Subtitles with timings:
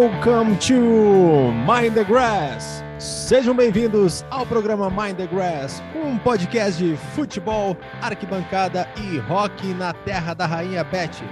[0.00, 2.82] Welcome to Mind the Grass.
[2.98, 9.92] Sejam bem-vindos ao programa Mind the Grass, um podcast de futebol, arquibancada e rock na
[9.92, 11.22] terra da rainha Beth.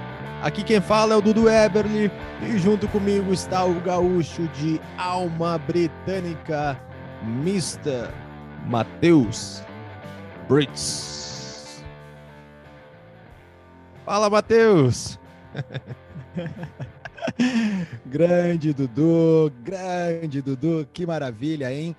[0.43, 2.13] Aqui quem fala é o Dudu Eberly
[2.43, 6.79] e junto comigo está o gaúcho de alma britânica,
[7.23, 8.13] Mr.
[8.67, 9.65] Matheus
[10.47, 11.83] Brits.
[14.05, 15.19] Fala, Matheus!
[18.07, 21.95] grande Dudu, grande Dudu, que maravilha, hein?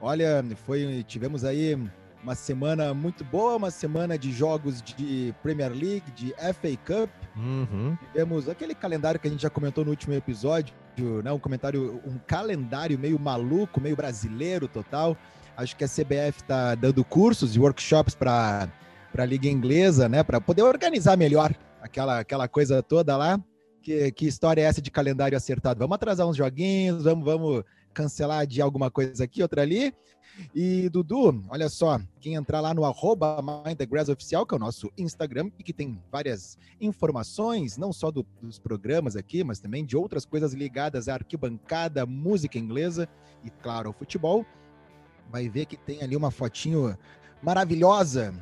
[0.00, 1.78] Olha, foi, tivemos aí
[2.22, 7.10] uma semana muito boa, uma semana de jogos de Premier League, de FA Cup.
[7.36, 7.96] Uhum.
[8.12, 10.74] Tivemos aquele calendário que a gente já comentou no último episódio,
[11.22, 11.30] né?
[11.30, 15.16] Um comentário, um calendário meio maluco, meio brasileiro total.
[15.56, 18.68] Acho que a CBF está dando cursos e workshops para
[19.16, 20.22] a liga inglesa, né?
[20.22, 23.38] Para poder organizar melhor aquela, aquela coisa toda lá.
[23.84, 25.78] Que, que história é essa de calendário acertado?
[25.78, 29.92] Vamos atrasar uns joguinhos, vamos, vamos cancelar de alguma coisa aqui, outra ali.
[30.54, 33.36] E Dudu, olha só, quem entrar lá no arroba
[33.76, 39.16] que é o nosso Instagram, e que tem várias informações, não só do, dos programas
[39.16, 43.06] aqui, mas também de outras coisas ligadas à arquibancada, música inglesa
[43.44, 44.46] e, claro, ao futebol,
[45.30, 46.96] vai ver que tem ali uma fotinho
[47.42, 48.34] maravilhosa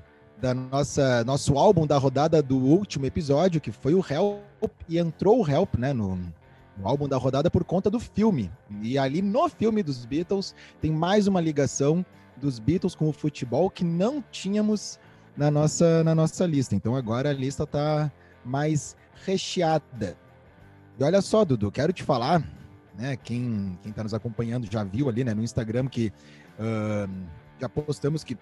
[0.42, 5.40] da nossa nosso álbum da rodada do último episódio, que foi o Help, e entrou
[5.40, 8.50] o Help, né, no, no álbum da rodada por conta do filme.
[8.82, 12.04] E ali no filme dos Beatles tem mais uma ligação
[12.36, 14.98] dos Beatles com o futebol que não tínhamos
[15.36, 16.74] na nossa na nossa lista.
[16.74, 18.11] Então agora a lista tá
[18.44, 20.17] mais recheada.
[20.98, 22.42] E olha só, Dudu, quero te falar,
[22.98, 26.12] né, quem quem tá nos acompanhando já viu ali, né, no Instagram que
[26.58, 27.08] uh,
[27.61, 28.36] já postamos que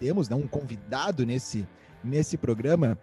[0.00, 1.68] temos né, um convidado nesse,
[2.02, 2.98] nesse programa.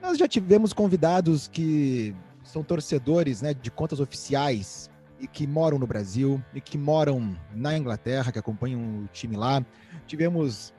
[0.00, 5.86] Nós já tivemos convidados que são torcedores né, de contas oficiais e que moram no
[5.86, 9.64] Brasil e que moram na Inglaterra, que acompanham o time lá.
[10.06, 10.72] Tivemos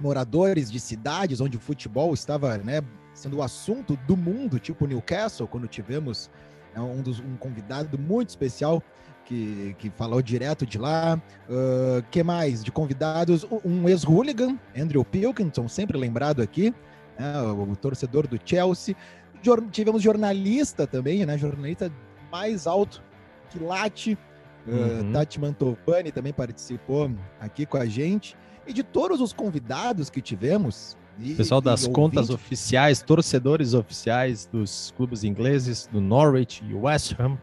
[0.00, 2.80] moradores de cidades onde o futebol estava né,
[3.12, 6.30] sendo o assunto do mundo, tipo Newcastle, quando tivemos
[6.74, 8.82] né, um, dos, um convidado muito especial
[9.24, 11.20] que, que falou direto de lá.
[11.48, 12.62] Uh, que mais?
[12.62, 16.74] De convidados, um ex-hooligan, Andrew Pilkington, sempre lembrado aqui,
[17.18, 18.94] né, o, torcedor do Chelsea.
[19.42, 21.36] Jor tivemos jornalista também, né?
[21.36, 21.92] Jornalista
[22.30, 23.02] mais alto
[23.50, 24.18] que late.
[24.66, 25.10] Uhum.
[25.10, 28.36] Uh, Tati Mantovani também participou aqui com a gente.
[28.66, 34.92] E de todos os convidados que tivemos, e, Pessoal das contas oficiais, torcedores oficiais dos
[34.96, 37.38] clubes ingleses, do Norwich e West Ham,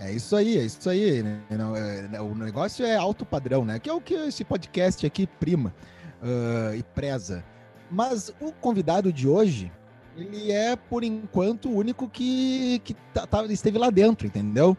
[0.00, 1.22] é isso aí, é isso aí.
[1.22, 1.40] Né?
[2.12, 3.78] É, o negócio é alto padrão, né?
[3.78, 5.74] Que é o que esse podcast aqui prima
[6.22, 7.44] uh, e preza.
[7.90, 9.72] Mas o convidado de hoje,
[10.16, 14.76] ele é, por enquanto, o único que, que tá, tá, esteve lá dentro, entendeu?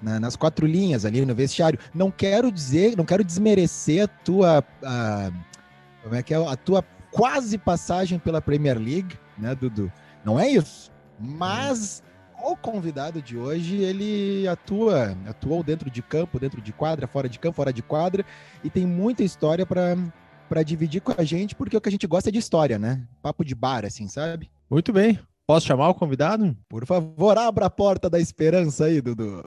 [0.00, 1.78] Na, nas quatro linhas ali no vestiário.
[1.92, 4.64] Não quero dizer, não quero desmerecer a tua.
[4.84, 5.32] A,
[6.02, 6.36] como é que é?
[6.36, 9.92] A tua quase passagem pela Premier League, né, Dudu?
[10.24, 10.92] Não é isso.
[11.18, 12.02] Mas
[12.44, 17.38] o convidado de hoje, ele atua, atuou dentro de campo, dentro de quadra, fora de
[17.38, 18.24] campo, fora de quadra,
[18.62, 22.30] e tem muita história para dividir com a gente, porque o que a gente gosta
[22.30, 23.06] é de história, né?
[23.22, 24.50] Papo de bar, assim, sabe?
[24.70, 25.18] Muito bem.
[25.46, 26.56] Posso chamar o convidado?
[26.68, 29.42] Por favor, abra a porta da esperança aí, Dudu.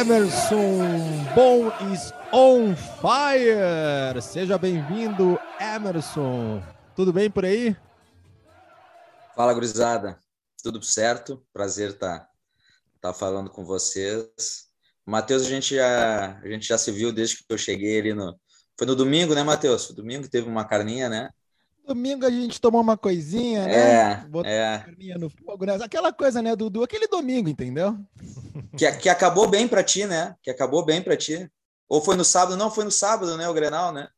[0.00, 4.18] Emerson Bom is on fire.
[4.22, 6.62] Seja bem-vindo, Emerson.
[6.96, 7.76] Tudo bem por aí?
[9.36, 10.18] Fala, gurizada.
[10.62, 11.44] Tudo certo?
[11.52, 12.28] Prazer estar tá,
[12.98, 14.24] tá falando com vocês.
[15.04, 18.34] Matheus, a gente já a gente já se viu desde que eu cheguei ali no
[18.78, 19.90] foi no domingo, né, Matheus?
[19.90, 21.28] Domingo teve uma carninha, né?
[21.86, 23.74] Domingo a gente tomou uma coisinha, né?
[23.74, 24.78] É, Botou é.
[24.78, 25.74] carninha no fogo, né?
[25.74, 26.82] Aquela coisa, né, Dudu?
[26.82, 27.98] Aquele domingo, entendeu?
[28.76, 30.34] Que, que acabou bem para ti, né?
[30.42, 31.50] Que acabou bem para ti.
[31.88, 32.56] Ou foi no sábado?
[32.56, 33.48] Não, foi no sábado, né?
[33.48, 34.08] O Grenal, né?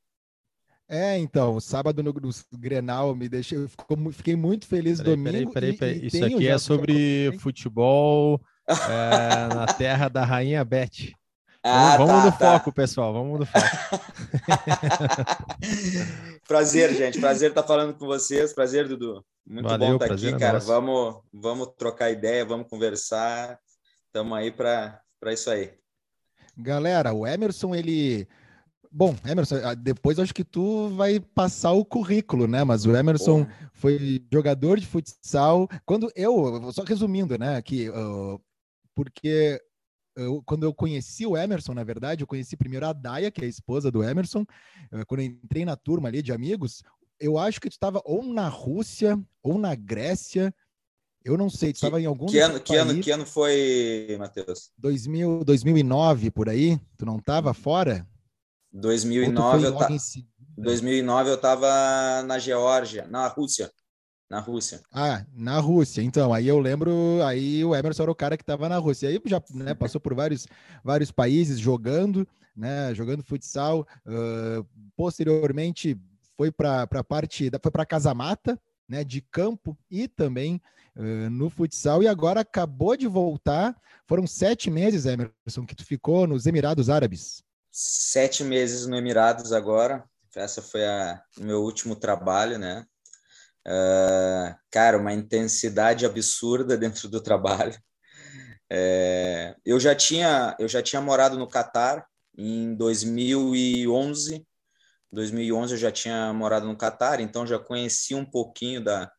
[0.89, 3.67] É, então, sábado no, no Grenal me deixei,
[4.13, 5.53] fiquei muito feliz peraí, domingo.
[5.53, 6.07] Peraí, peraí, peraí.
[6.07, 8.39] Isso aqui é sobre futebol
[8.69, 8.69] é,
[9.55, 11.15] na terra da Rainha Beth.
[11.65, 12.59] Ah, vamos, vamos tá, no tá.
[12.59, 13.13] foco, pessoal.
[13.13, 13.67] Vamos no foco.
[16.47, 17.21] prazer, gente.
[17.21, 18.53] Prazer estar falando com vocês.
[18.53, 19.25] Prazer, Dudu.
[19.47, 20.59] Muito Valeu, bom estar aqui, é cara.
[20.59, 23.59] Vamos, vamos trocar ideia, vamos conversar.
[24.13, 25.73] Estamos aí para isso aí.
[26.55, 28.29] Galera, o Emerson, ele.
[28.91, 32.63] Bom, Emerson, ah, depois acho que tu vai passar o currículo, né?
[32.63, 35.67] Mas o Emerson foi jogador de futsal.
[35.87, 37.63] Quando eu, só resumindo, né?
[37.63, 38.39] Que uh,
[38.95, 39.59] porque
[40.15, 43.47] eu, quando eu conheci o Emerson, na verdade, eu conheci primeiro a Daya, que é
[43.47, 44.45] a esposa do Emerson.
[45.07, 46.83] Quando eu entrei na turma ali de amigos,
[47.19, 50.55] eu acho que tu estava ou na Rússia ou na Grécia.
[51.25, 54.71] Eu não sei, tu estava em algum que ano, que ano Que ano foi, Matheus?
[54.79, 56.81] 2000, 2009, por aí?
[56.97, 58.07] Tu não estava fora?
[58.73, 59.89] 2009 eu, ta...
[60.57, 63.71] 2009 eu estava na Geórgia, na Rússia.
[64.29, 64.81] Na Rússia.
[64.91, 66.01] Ah, na Rússia.
[66.01, 69.09] Então, aí eu lembro, aí o Emerson era o cara que estava na Rússia.
[69.09, 70.47] Aí já né, passou por vários,
[70.83, 72.27] vários países jogando,
[72.57, 73.87] né, jogando futsal.
[74.07, 74.67] Uh,
[74.97, 76.01] posteriormente
[76.35, 78.59] foi para a parte, foi para Casa Mata,
[78.89, 80.61] né, de campo e também
[80.97, 82.03] uh, no futsal.
[82.03, 83.77] E agora acabou de voltar.
[84.07, 87.43] Foram sete meses, Emerson, que tu ficou nos Emirados Árabes.
[87.71, 90.05] Sete meses no Emirados agora.
[90.35, 92.87] Essa foi a, o meu último trabalho, né?
[93.67, 97.79] Uh, cara, uma intensidade absurda dentro do trabalho.
[98.71, 102.07] É, eu já tinha eu já tinha morado no Catar
[102.37, 104.47] em 2011.
[105.13, 109.13] 2011 eu já tinha morado no Catar, então já conheci um pouquinho da,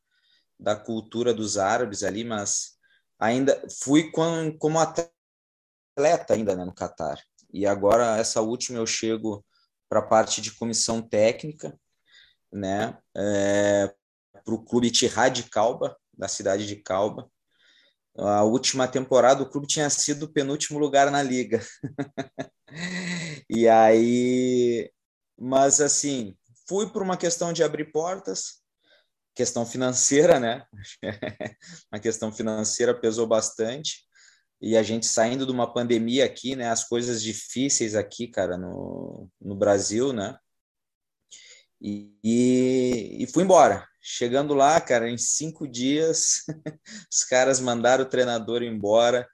[0.64, 2.78] da cultura dos árabes ali, mas
[3.20, 5.14] ainda fui com, como atleta
[6.34, 7.22] ainda né, no Catar.
[7.52, 9.46] E agora essa última eu chego
[9.90, 11.78] para a parte de comissão técnica,
[12.52, 12.98] né?
[13.16, 13.94] É,
[14.44, 17.30] para o clube Tihad Calba, da cidade de Calba.
[18.18, 21.62] A última temporada o clube tinha sido o penúltimo lugar na liga.
[23.50, 24.90] e aí,
[25.38, 26.38] mas assim,
[26.70, 28.63] fui por uma questão de abrir portas,
[29.36, 30.66] questão financeira, né?
[31.92, 34.04] a questão financeira pesou bastante.
[34.62, 36.70] E a gente saindo de uma pandemia aqui, né?
[36.70, 40.38] As coisas difíceis aqui, cara, no, no Brasil, né?
[41.82, 43.86] E, e, e fui embora.
[44.02, 46.44] Chegando lá, cara, em cinco dias,
[47.12, 49.28] os caras mandaram o treinador embora.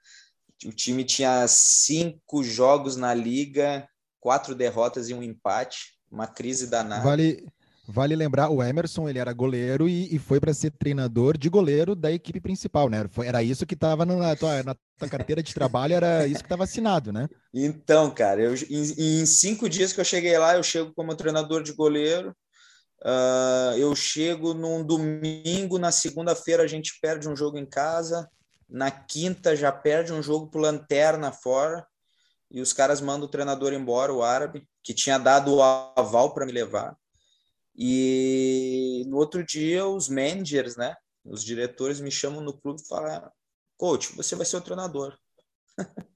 [0.64, 3.88] O time tinha cinco jogos na liga,
[4.18, 7.04] quatro derrotas e um empate, uma crise danada.
[7.04, 7.46] Vale,
[7.90, 11.94] vale lembrar, o Emerson ele era goleiro e, e foi para ser treinador de goleiro
[11.94, 13.06] da equipe principal, né?
[13.10, 16.64] Foi, era isso que estava na na tua carteira de trabalho, era isso que estava
[16.64, 17.28] assinado, né?
[17.52, 21.62] Então, cara, eu, em, em cinco dias que eu cheguei lá, eu chego como treinador
[21.62, 22.34] de goleiro.
[23.02, 28.28] Uh, eu chego num domingo, na segunda-feira a gente perde um jogo em casa,
[28.68, 31.86] na quinta já perde um jogo por lanterna fora,
[32.50, 36.44] e os caras mandam o treinador embora, o árabe, que tinha dado o aval para
[36.44, 36.94] me levar.
[37.82, 40.94] E no outro dia, os managers, né,
[41.24, 43.32] os diretores me chamam no clube e falam:
[43.78, 45.16] Coach, você vai ser o treinador.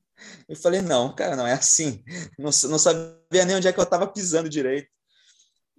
[0.47, 2.05] eu falei: Não, cara, não é assim.
[2.39, 4.91] Não, não sabia nem onde é que eu estava pisando direito.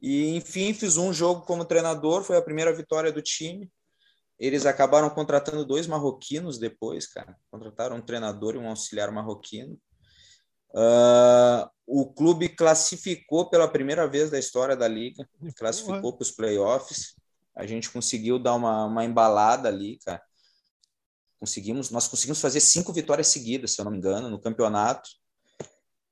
[0.02, 3.72] E, enfim, fiz um jogo como treinador, foi a primeira vitória do time.
[4.40, 7.38] Eles acabaram contratando dois marroquinos depois, cara.
[7.52, 9.80] Contrataram um treinador e um auxiliar marroquino.
[10.76, 17.16] Uh, o clube classificou pela primeira vez da história da liga, classificou para os playoffs.
[17.56, 20.22] A gente conseguiu dar uma, uma embalada ali, cara.
[21.40, 25.10] Conseguimos, nós conseguimos fazer cinco vitórias seguidas, se eu não me engano, no campeonato.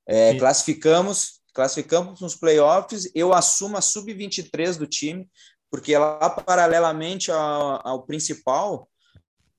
[0.05, 5.29] É, classificamos, classificamos nos playoffs, eu assumo a sub-23 do time,
[5.72, 8.88] porque lá paralelamente ao, ao, principal,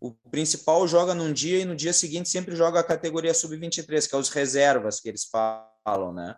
[0.06, 4.14] o principal joga num dia e no dia seguinte sempre joga a categoria sub-23, que
[4.14, 6.36] é os reservas que eles falam, né?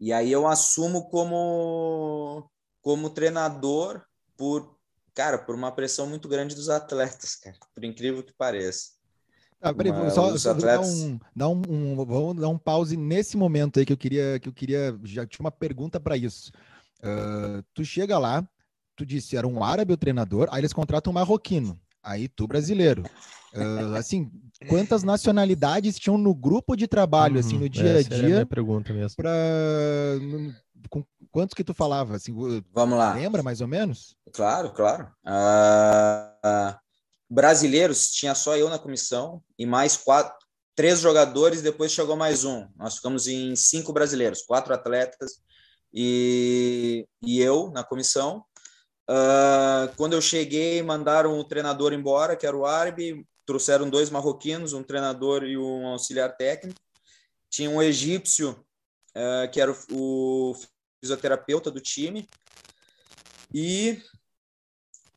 [0.00, 2.50] E aí eu assumo como
[2.80, 4.02] como treinador
[4.38, 4.74] por
[5.14, 8.92] cara, por uma pressão muito grande dos atletas, cara, por incrível que pareça.
[9.60, 10.88] Ah, peraí, Uma, só, só atletas...
[10.88, 14.48] um, dar um, um, vamos dar um pause nesse momento aí que eu queria, que
[14.48, 16.50] eu queria, já tinha uma pergunta para isso.
[16.98, 18.48] Uh, tu chega lá,
[18.96, 23.02] tu disse era um árabe o treinador, aí eles contratam um marroquino, aí tu brasileiro.
[23.54, 24.30] Uh, assim,
[24.68, 28.36] quantas nacionalidades tinham no grupo de trabalho, assim, no dia a dia?
[28.38, 29.16] É a pergunta mesmo.
[29.16, 29.30] Pra,
[30.88, 32.16] com quantos que tu falava?
[32.16, 32.34] Assim,
[32.72, 33.14] Vamos lá.
[33.14, 34.16] Lembra mais ou menos?
[34.32, 35.08] Claro, claro.
[35.26, 36.76] Uh,
[37.28, 40.34] brasileiros tinha só eu na comissão e mais quatro,
[40.74, 41.62] três jogadores.
[41.62, 42.66] Depois chegou mais um.
[42.76, 45.42] Nós ficamos em cinco brasileiros, quatro atletas
[45.92, 48.44] e, e eu na comissão.
[49.08, 53.26] Uh, quando eu cheguei, mandaram o treinador embora, que era o árabe.
[53.44, 56.80] Trouxeram dois marroquinos, um treinador e um auxiliar técnico.
[57.50, 58.64] Tinha um egípcio,
[59.16, 60.56] uh, que era o, o
[61.00, 62.28] fisioterapeuta do time.
[63.52, 64.00] E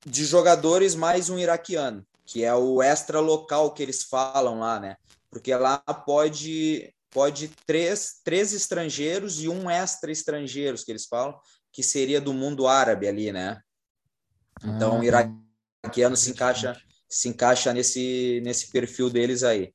[0.05, 4.97] de jogadores mais um iraquiano, que é o extra local que eles falam lá, né?
[5.31, 11.39] Porque lá pode pode três, três estrangeiros e um extra estrangeiros que eles falam,
[11.71, 13.61] que seria do mundo árabe ali, né?
[14.65, 16.75] Então, ah, o iraquiano se encaixa
[17.07, 19.73] se encaixa nesse nesse perfil deles aí.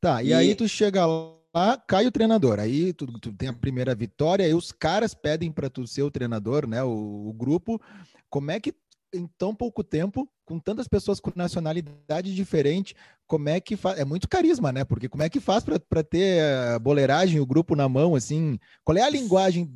[0.00, 2.60] Tá, e, e aí tu chega lá, cai o treinador.
[2.60, 6.10] Aí tu, tu tem a primeira vitória, aí os caras pedem para tu ser o
[6.10, 6.82] treinador, né?
[6.82, 7.80] O, o, grupo.
[8.28, 8.74] Como é que
[9.14, 12.94] em tão pouco tempo, com tantas pessoas com nacionalidade diferente,
[13.26, 13.98] como é que faz?
[13.98, 14.84] É muito carisma, né?
[14.84, 16.42] Porque como é que faz para ter
[16.74, 18.58] a boleiragem, o grupo na mão, assim?
[18.84, 19.72] Qual é a linguagem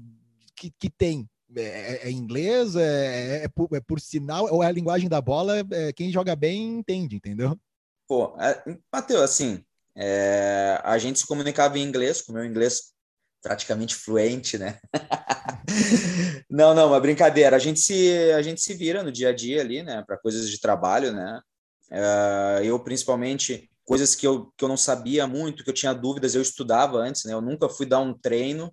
[0.54, 1.28] que, que tem?
[1.56, 2.76] É, é, é inglês?
[2.76, 4.48] É, é, por, é, por, sinal?
[4.50, 5.58] Ou é a linguagem da bola?
[5.70, 7.58] É, quem joga bem entende, entendeu?
[8.06, 9.64] Pô, é, Matheus, assim,
[9.96, 12.92] é, a gente se comunicava em inglês, com o meu inglês
[13.42, 14.78] praticamente fluente, né?
[16.48, 17.56] não, não, uma brincadeira.
[17.56, 20.48] A gente se a gente se vira no dia a dia ali, né, para coisas
[20.50, 21.40] de trabalho, né?
[21.90, 26.34] É, eu principalmente coisas que eu, que eu não sabia muito, que eu tinha dúvidas,
[26.34, 27.32] eu estudava antes, né?
[27.32, 28.72] Eu nunca fui dar um treino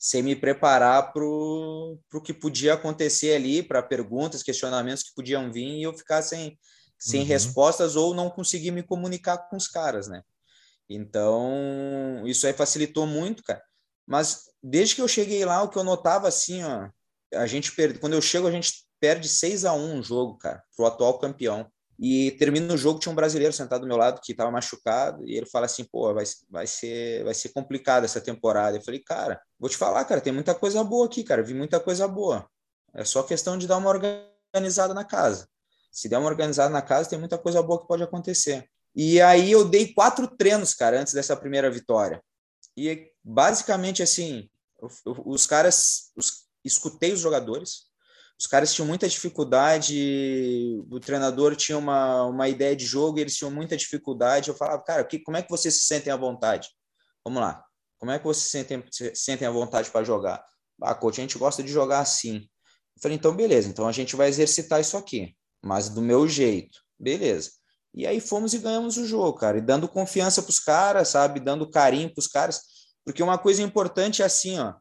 [0.00, 5.76] sem me preparar para o que podia acontecer ali, para perguntas, questionamentos que podiam vir
[5.76, 6.58] e eu ficar sem,
[6.98, 7.26] sem uhum.
[7.26, 10.22] respostas ou não conseguir me comunicar com os caras, né?
[10.88, 13.62] Então, isso aí facilitou muito, cara.
[14.06, 16.88] Mas desde que eu cheguei lá, o que eu notava assim, ó,
[17.34, 20.64] a gente perde, quando eu chego, a gente perde 6 a 1 um jogo, cara,
[20.74, 21.70] pro atual campeão.
[22.02, 25.36] E termina o jogo, tinha um brasileiro sentado do meu lado que estava machucado, e
[25.36, 28.78] ele fala assim: pô, vai, vai, ser, vai ser complicado essa temporada.
[28.78, 31.78] Eu falei, cara, vou te falar, cara, tem muita coisa boa aqui, cara, vi muita
[31.78, 32.48] coisa boa.
[32.94, 35.46] É só questão de dar uma organizada na casa.
[35.92, 38.66] Se der uma organizada na casa, tem muita coisa boa que pode acontecer.
[38.96, 42.22] E aí eu dei quatro treinos, cara, antes dessa primeira vitória.
[42.76, 44.48] E basicamente assim,
[45.04, 47.89] os caras, os, escutei os jogadores,
[48.40, 53.36] os caras tinham muita dificuldade, o treinador tinha uma, uma ideia de jogo e eles
[53.36, 54.48] tinham muita dificuldade.
[54.48, 56.70] Eu falava, cara, que, como é que vocês se sentem à vontade?
[57.22, 57.62] Vamos lá,
[57.98, 60.42] como é que vocês se sentem, se sentem à vontade para jogar?
[60.80, 62.36] Ah, coach, a gente gosta de jogar assim.
[62.36, 66.78] Eu falei, então beleza, então a gente vai exercitar isso aqui, mas do meu jeito,
[66.98, 67.50] beleza.
[67.92, 71.40] E aí fomos e ganhamos o jogo, cara, e dando confiança para os caras, sabe,
[71.40, 72.62] dando carinho para os caras,
[73.04, 74.76] porque uma coisa importante é assim, ó,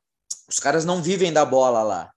[0.49, 2.09] os caras não vivem da bola lá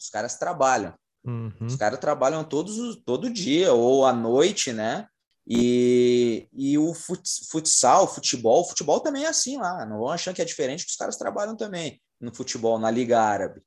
[0.00, 0.94] os caras trabalham.
[1.24, 1.52] Uhum.
[1.66, 5.06] Os caras trabalham todos, todo dia ou à noite, né?
[5.46, 9.84] E, e o futsal, futebol, futebol também é assim lá.
[9.84, 13.20] Não vão achar que é diferente, que os caras trabalham também no futebol, na Liga
[13.20, 13.60] Árabe.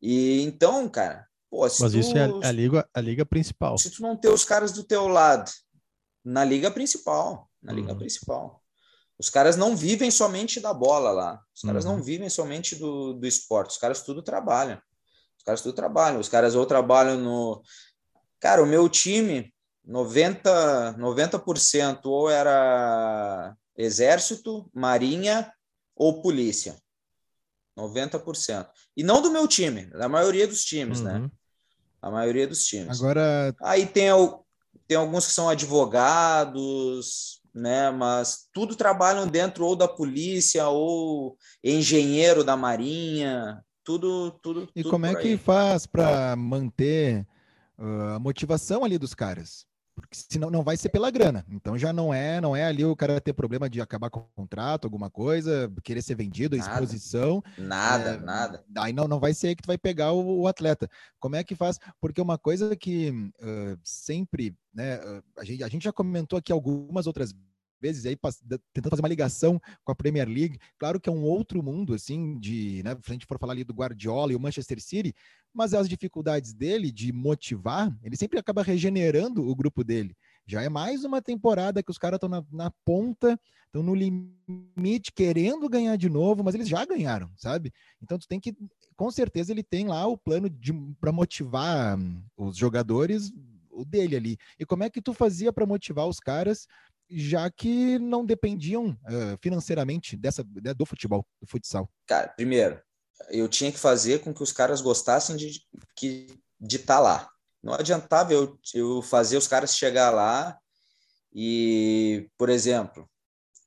[0.00, 3.78] E então, cara, pô, Mas tu, isso é a, a, liga, a liga principal.
[3.78, 5.50] Se tu não ter os caras do teu lado
[6.24, 7.78] na liga principal, na uhum.
[7.78, 8.62] liga principal.
[9.18, 11.40] Os caras não vivem somente da bola lá.
[11.54, 11.96] Os caras uhum.
[11.96, 13.70] não vivem somente do, do esporte.
[13.70, 14.78] Os caras tudo trabalham
[15.46, 16.20] caras tudo trabalham.
[16.20, 17.62] Os caras ou trabalham no.
[18.40, 19.54] Cara, o meu time,
[19.88, 25.50] 90%, 90% ou era exército, marinha
[25.94, 26.76] ou polícia.
[27.78, 28.68] 90%.
[28.96, 31.14] E não do meu time, da maioria dos times, né?
[31.14, 31.22] uhum.
[31.22, 31.30] né?
[32.02, 32.98] A maioria dos times.
[32.98, 33.54] Agora.
[33.62, 34.08] Aí tem,
[34.86, 37.90] tem alguns que são advogados, né?
[37.90, 44.68] Mas tudo trabalham dentro ou da polícia ou engenheiro da marinha, tudo, tudo.
[44.74, 47.24] E tudo como é que faz para manter
[47.78, 49.64] uh, a motivação ali dos caras?
[49.94, 51.46] Porque senão não vai ser pela grana.
[51.48, 54.28] Então já não é, não é ali o cara ter problema de acabar com o
[54.34, 57.42] contrato, alguma coisa, querer ser vendido, nada, exposição.
[57.56, 58.64] Nada, é, nada.
[58.76, 60.90] Aí não, não vai ser aí que tu vai pegar o, o atleta.
[61.18, 61.78] Como é que faz?
[61.98, 66.52] Porque uma coisa que uh, sempre, né, uh, a, gente, a gente já comentou aqui
[66.52, 67.32] algumas outras
[67.80, 68.16] vezes aí
[68.72, 70.58] tentando fazer uma ligação com a Premier League.
[70.78, 73.64] Claro que é um outro mundo, assim, de, né, se a gente for falar ali
[73.64, 75.14] do Guardiola e o Manchester City,
[75.52, 80.14] mas as dificuldades dele de motivar, ele sempre acaba regenerando o grupo dele.
[80.46, 85.12] Já é mais uma temporada que os caras estão na, na, ponta, estão no limite,
[85.12, 87.72] querendo ganhar de novo, mas eles já ganharam, sabe?
[88.02, 88.54] Então tu tem que,
[88.94, 90.48] com certeza, ele tem lá o plano
[91.00, 91.98] para motivar
[92.36, 93.32] os jogadores,
[93.70, 94.38] o dele ali.
[94.58, 96.66] E como é que tu fazia para motivar os caras
[97.08, 101.90] já que não dependiam uh, financeiramente dessa né, do futebol, do futsal?
[102.06, 102.80] Cara, primeiro,
[103.30, 105.60] eu tinha que fazer com que os caras gostassem de
[105.96, 106.26] que
[106.60, 107.30] de estar tá lá.
[107.62, 110.58] Não adiantava eu, eu fazer os caras chegar lá
[111.34, 113.08] e, por exemplo,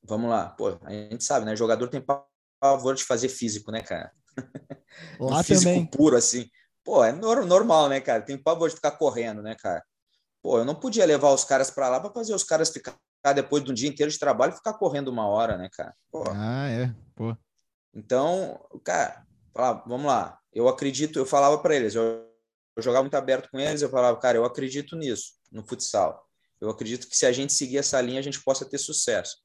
[0.04, 1.56] vamos lá, pô, a gente sabe, né?
[1.56, 2.04] Jogador tem
[2.60, 4.12] pavor de fazer físico, né, cara?
[5.20, 5.86] Lá um físico também.
[5.86, 6.48] puro, assim.
[6.84, 8.24] Pô, é normal, né, cara?
[8.24, 9.84] Tem pavor de ficar correndo, né, cara?
[10.42, 12.98] Pô, eu não podia levar os caras para lá para fazer os caras ficar
[13.34, 15.94] depois de um dia inteiro de trabalho ficar correndo uma hora, né, cara?
[16.34, 16.94] Ah, é.
[17.16, 17.36] Pô.
[17.94, 20.40] Então, cara, falava, vamos lá.
[20.54, 22.04] Eu acredito, eu falava para eles, eu,
[22.76, 26.26] eu jogava muito aberto com eles, eu falava, cara, eu acredito nisso, no futsal.
[26.60, 29.38] Eu acredito que se a gente seguir essa linha, a gente possa ter sucesso.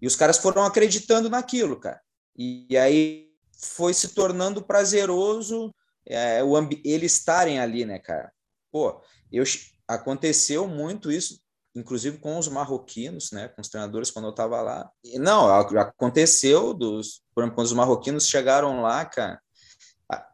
[0.00, 2.00] E os caras foram acreditando naquilo, cara.
[2.36, 5.74] E, e aí foi se tornando prazeroso
[6.06, 8.32] é, o eles estarem ali, né, cara?
[8.70, 9.42] Pô, eu,
[9.88, 11.40] aconteceu muito isso
[11.76, 14.90] inclusive com os marroquinos, né, com os treinadores quando eu estava lá.
[15.04, 19.40] E não, aconteceu dos, por exemplo, quando os marroquinos chegaram lá, cara,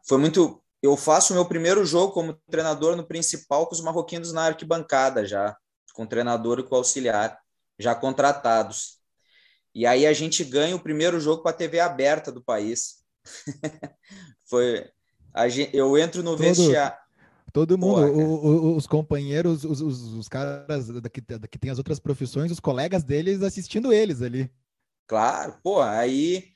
[0.07, 0.63] foi muito.
[0.81, 5.25] Eu faço o meu primeiro jogo como treinador no principal com os marroquinos na arquibancada
[5.25, 5.55] já,
[5.93, 7.37] com o treinador e com o auxiliar,
[7.77, 8.99] já contratados.
[9.75, 13.03] E aí a gente ganha o primeiro jogo para a TV aberta do país.
[14.49, 14.89] foi
[15.49, 17.02] gente, eu entro no vestiário
[17.53, 21.99] Todo mundo, o, o, os companheiros, os, os, os caras daqui, que tem as outras
[21.99, 24.51] profissões, os colegas deles assistindo eles ali.
[25.05, 26.47] Claro, pô, aí,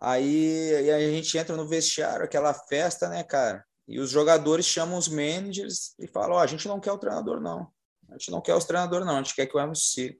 [0.00, 3.62] aí, a gente entra no vestiário, aquela festa, né, cara?
[3.86, 6.98] E os jogadores chamam os managers e falam: Ó, oh, a gente não quer o
[6.98, 7.70] treinador, não.
[8.08, 9.16] A gente não quer os treinadores, não.
[9.16, 10.16] A gente quer que o Emerson siga.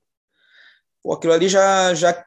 [1.02, 2.26] Pô, aquilo ali já, já.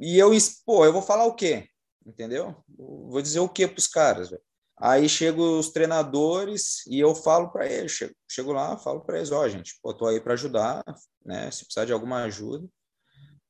[0.00, 0.30] E eu,
[0.64, 1.68] pô, eu vou falar o quê?
[2.06, 2.56] Entendeu?
[2.68, 4.42] Vou dizer o quê para os caras, velho?
[4.78, 9.32] Aí chegam os treinadores e eu falo para eles, chego, chego lá, falo para eles,
[9.32, 10.84] ó, oh, gente, pô, tô aí para ajudar,
[11.24, 11.50] né?
[11.50, 12.68] Se precisar de alguma ajuda.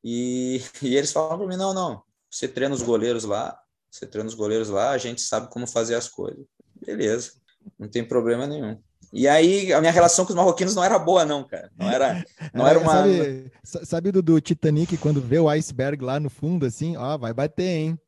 [0.04, 3.58] E, e eles falam para mim, não, não, você treina os goleiros lá,
[3.90, 6.44] você treina os goleiros lá, a gente sabe como fazer as coisas.
[6.74, 7.32] Beleza,
[7.76, 8.80] não tem problema nenhum.
[9.12, 11.70] E aí a minha relação com os marroquinos não era boa, não, cara.
[11.76, 12.92] Não era, não era uma.
[12.92, 17.32] Sabe, sabe do, do Titanic quando vê o iceberg lá no fundo, assim, ó, vai
[17.32, 17.98] bater, hein?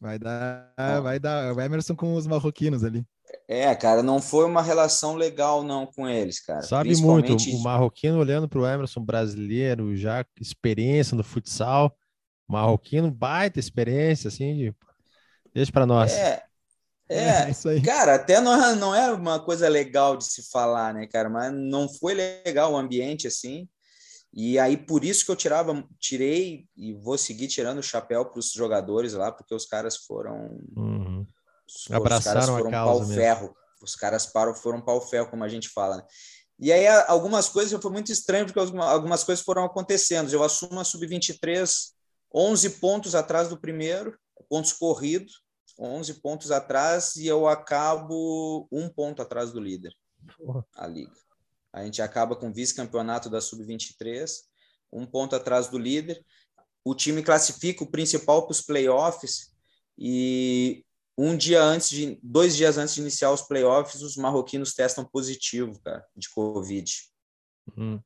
[0.00, 3.04] Vai dar, vai dar o Emerson com os marroquinos ali.
[3.46, 6.62] É, cara, não foi uma relação legal não com eles, cara.
[6.62, 11.94] Sabe muito, o marroquino olhando para o Emerson brasileiro, já experiência no futsal,
[12.46, 14.74] marroquino baita experiência, assim, de...
[15.52, 16.12] deixa para nós.
[16.12, 16.42] É,
[17.08, 21.06] é, é cara, até não, é, não é uma coisa legal de se falar, né,
[21.06, 23.68] cara, mas não foi legal o ambiente, assim,
[24.32, 28.38] e aí, por isso que eu tirava, tirei e vou seguir tirando o chapéu para
[28.38, 30.58] os jogadores lá, porque os caras foram.
[30.76, 31.26] Uhum.
[31.66, 33.56] Os, Abraçaram os caras foram a causa pau ferro.
[33.82, 35.98] Os caras param, foram pau ferro, como a gente fala.
[35.98, 36.02] Né?
[36.60, 40.32] E aí, algumas coisas foi muito estranho, porque algumas coisas foram acontecendo.
[40.32, 41.92] Eu assumo a sub-23,
[42.34, 45.42] 11 pontos atrás do primeiro, pontos corridos,
[45.78, 49.94] 11 pontos atrás, e eu acabo um ponto atrás do líder,
[50.36, 50.66] Porra.
[50.74, 51.12] a liga.
[51.78, 54.30] A gente acaba com vice-campeonato da Sub-23,
[54.92, 56.24] um ponto atrás do líder.
[56.84, 59.54] O time classifica o principal para os playoffs
[59.96, 60.84] e
[61.16, 65.80] um dia antes de, dois dias antes de iniciar os playoffs, os marroquinos testam positivo,
[65.80, 66.92] cara, de Covid.
[67.76, 68.00] Uhum.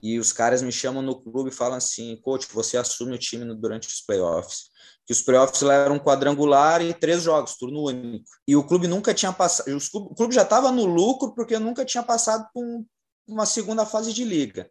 [0.00, 3.44] E os caras me chamam no clube e falam assim, coach, você assume o time
[3.54, 4.70] durante os playoffs.
[5.06, 8.24] Que os playoffs lá eram quadrangular e três jogos, turno único.
[8.46, 12.02] E o clube nunca tinha passado, o clube já estava no lucro porque nunca tinha
[12.02, 12.86] passado por um,
[13.26, 14.70] uma segunda fase de liga.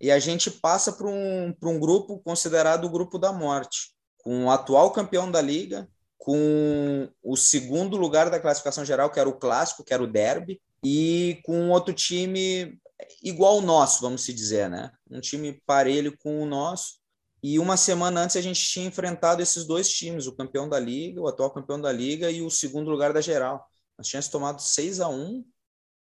[0.00, 4.50] E a gente passa para um, um grupo considerado o grupo da morte, com o
[4.50, 9.84] atual campeão da liga, com o segundo lugar da classificação geral, que era o clássico,
[9.84, 12.80] que era o derby, e com outro time
[13.22, 14.90] igual o nosso, vamos se dizer, né?
[15.10, 17.00] Um time parelho com o nosso.
[17.42, 21.20] E uma semana antes a gente tinha enfrentado esses dois times, o campeão da liga,
[21.20, 23.66] o atual campeão da liga e o segundo lugar da geral.
[23.98, 25.44] Nós tínhamos tomado 6 a 1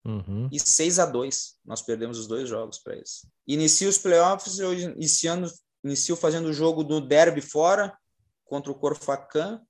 [0.06, 0.50] uhum.
[0.52, 3.26] e 6 a 2 Nós perdemos os dois jogos para eles.
[3.46, 5.52] Inicio os playoffs, eu iniciando,
[5.84, 7.98] inicio fazendo o jogo do derby fora
[8.46, 9.62] contra o Corfacan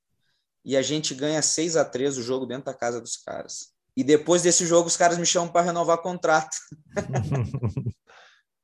[0.64, 3.75] e a gente ganha 6 a 3 o jogo dentro da casa dos caras.
[3.96, 6.58] E depois desse jogo, os caras me chamam para renovar contrato.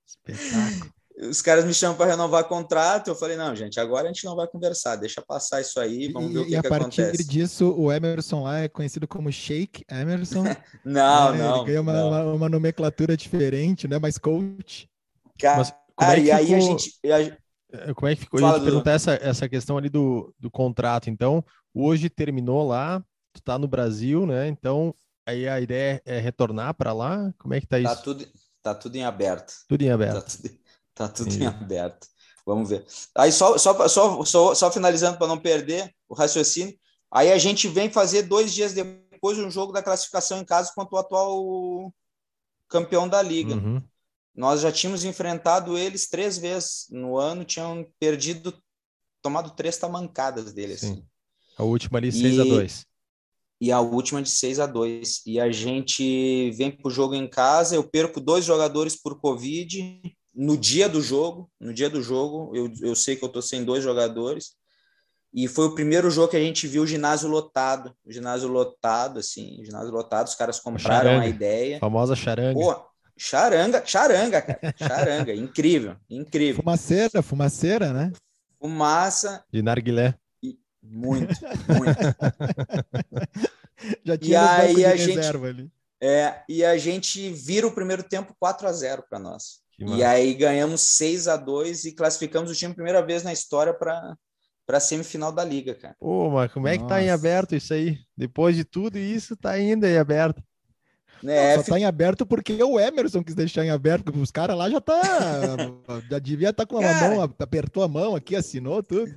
[0.05, 0.91] Espetáculo.
[1.21, 3.09] Os caras me chamam para renovar contrato.
[3.09, 6.33] Eu falei, não, gente, agora a gente não vai conversar, deixa passar isso aí, vamos
[6.33, 7.01] ver e, o que, e que acontece.
[7.01, 10.43] a partir disso, o Emerson lá é conhecido como Shake Emerson.
[10.83, 11.37] não, né?
[11.37, 11.67] não.
[11.67, 12.35] Ele uma, não.
[12.35, 13.99] Uma, nomenclatura diferente, né?
[13.99, 14.89] Mais coach.
[15.39, 16.91] Cara, Mas como é que e aí a gente.
[17.71, 18.39] É, como é que ficou?
[18.39, 21.09] Fala, eu ia te perguntar essa, essa questão ali do, do contrato.
[21.09, 24.47] Então, hoje terminou lá, tu tá no Brasil, né?
[24.47, 24.93] Então,
[25.31, 27.33] Aí a ideia é retornar para lá?
[27.37, 27.95] Como é que tá, tá isso?
[27.95, 28.27] Tá tudo,
[28.61, 29.53] tá tudo em aberto.
[29.67, 30.13] Tudo em aberto.
[30.13, 30.59] Tá tudo,
[30.93, 32.07] tá tudo em aberto.
[32.45, 32.85] Vamos ver.
[33.15, 36.77] Aí só, só, só, só, só finalizando para não perder o raciocínio.
[37.09, 40.95] Aí a gente vem fazer dois dias depois um jogo da classificação em casa contra
[40.95, 41.93] o atual
[42.67, 43.55] campeão da liga.
[43.55, 43.81] Uhum.
[44.35, 48.53] Nós já tínhamos enfrentado eles três vezes no ano, tinham perdido,
[49.21, 50.83] tomado três tamancadas deles.
[50.83, 51.05] Assim.
[51.57, 52.41] A última ali, 6 e...
[52.41, 52.90] a 2
[53.61, 57.27] e a última de 6 a 2 E a gente vem para o jogo em
[57.27, 60.01] casa, eu perco dois jogadores por Covid
[60.33, 61.47] no dia do jogo.
[61.59, 64.53] No dia do jogo, eu, eu sei que eu estou sem dois jogadores.
[65.31, 67.93] E foi o primeiro jogo que a gente viu o ginásio lotado.
[68.03, 71.77] O ginásio lotado, assim, ginásio lotado, os caras compraram a, a ideia.
[71.79, 72.59] famosa charanga.
[72.59, 72.83] Pô,
[73.15, 74.75] charanga, charanga, cara.
[74.75, 76.63] Charanga, incrível, incrível.
[76.63, 78.11] Fumaceira, fumaceira, né?
[78.59, 79.43] Fumaça.
[79.53, 80.15] De narguilé.
[80.83, 81.35] Muito,
[81.67, 81.99] muito.
[84.05, 85.71] Já tinha e aí a gente, ali.
[86.01, 89.61] É, e a gente vira o primeiro tempo 4 a 0 para nós.
[89.79, 94.15] e aí ganhamos 6 a 2 e classificamos o time primeira vez na história para
[94.63, 95.95] para a semifinal da liga, cara.
[95.99, 96.95] Pô, mas como é que Nossa.
[96.95, 97.97] tá em aberto isso aí?
[98.15, 100.41] Depois de tudo isso, tá ainda em aberto.
[101.23, 104.57] É, Não, só tá em aberto porque o Emerson quis deixar em aberto, os caras
[104.57, 105.01] lá já tá.
[106.09, 109.11] já devia estar tá com a cara, mão, apertou a mão aqui, assinou tudo.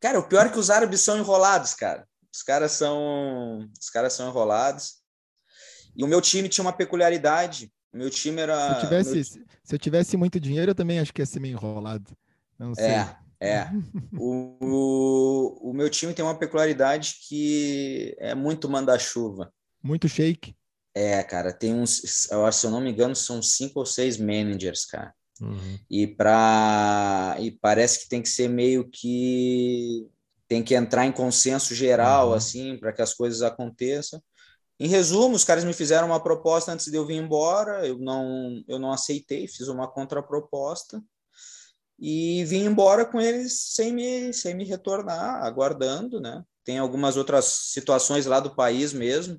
[0.00, 2.06] Cara, o pior é que os árabes são enrolados, cara.
[2.32, 3.68] Os caras são.
[3.80, 5.00] Os caras são enrolados.
[5.96, 7.70] E o meu time tinha uma peculiaridade.
[7.92, 8.56] O meu time era.
[8.56, 9.46] Se eu tivesse, meu...
[9.64, 12.10] se eu tivesse muito dinheiro, eu também acho que ia ser meio enrolado.
[12.58, 12.86] Não sei.
[12.86, 13.16] É.
[13.40, 13.66] É.
[14.18, 19.50] O, o, o, meu time tem uma peculiaridade que é muito manda-chuva.
[19.82, 20.54] Muito shake.
[20.94, 24.18] É, cara, tem uns, eu acho, se eu não me engano, são cinco ou seis
[24.18, 25.14] managers, cara.
[25.40, 25.78] Uhum.
[25.88, 30.08] E para e parece que tem que ser meio que
[30.46, 32.34] tem que entrar em consenso geral, uhum.
[32.34, 34.20] assim, para que as coisas aconteçam.
[34.80, 38.64] Em resumo, os caras me fizeram uma proposta antes de eu vir embora, eu não,
[38.66, 41.02] eu não aceitei, fiz uma contraproposta
[42.00, 46.42] e vim embora com eles sem me, sem me retornar, aguardando, né?
[46.64, 49.38] Tem algumas outras situações lá do país mesmo.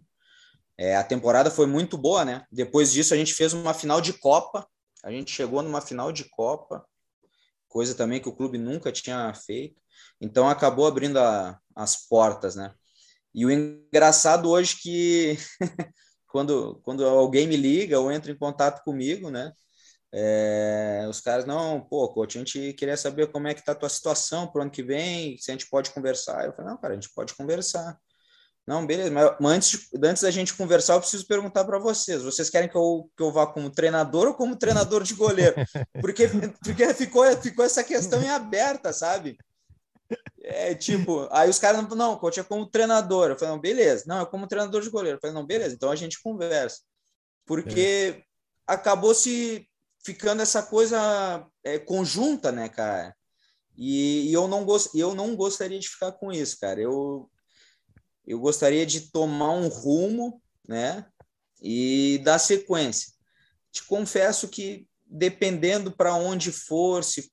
[0.78, 2.46] É, a temporada foi muito boa, né?
[2.52, 4.68] Depois disso, a gente fez uma final de Copa.
[5.04, 6.86] A gente chegou numa final de Copa,
[7.68, 9.82] coisa também que o clube nunca tinha feito.
[10.20, 12.74] Então, acabou abrindo a, as portas, né?
[13.34, 15.38] E o engraçado hoje que
[16.28, 19.52] quando, quando alguém me liga ou entra em contato comigo, né?
[20.14, 23.76] É, os caras, não, pô, coach, a gente queria saber como é que tá a
[23.76, 26.46] tua situação pro ano que vem, se a gente pode conversar.
[26.46, 27.98] Eu falei, não, cara, a gente pode conversar.
[28.72, 32.24] Não, beleza, mas antes, antes da gente conversar, eu preciso perguntar para vocês.
[32.24, 35.56] Vocês querem que eu, que eu vá como treinador ou como treinador de goleiro?
[36.00, 36.30] Porque,
[36.64, 39.38] porque ficou, ficou essa questão em aberta, sabe?
[40.42, 43.32] É tipo, aí os caras não, não, coach é como treinador.
[43.32, 45.18] Eu falei, não, beleza, não, é como treinador de goleiro.
[45.18, 46.80] Eu falei, não, beleza, então a gente conversa.
[47.46, 48.24] Porque é.
[48.66, 49.68] acabou se
[50.02, 53.14] ficando essa coisa é, conjunta, né, cara?
[53.76, 56.80] E, e, eu, não gost, eu não gostaria de ficar com isso, cara.
[56.80, 57.30] Eu,
[58.32, 61.06] eu gostaria de tomar um rumo, né?
[61.62, 63.12] E dar sequência.
[63.72, 67.30] Te confesso que, dependendo para onde for, se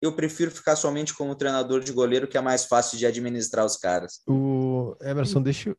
[0.00, 3.76] eu prefiro ficar somente como treinador de goleiro, que é mais fácil de administrar os
[3.76, 4.22] caras.
[4.26, 5.76] O Emerson, deixa eu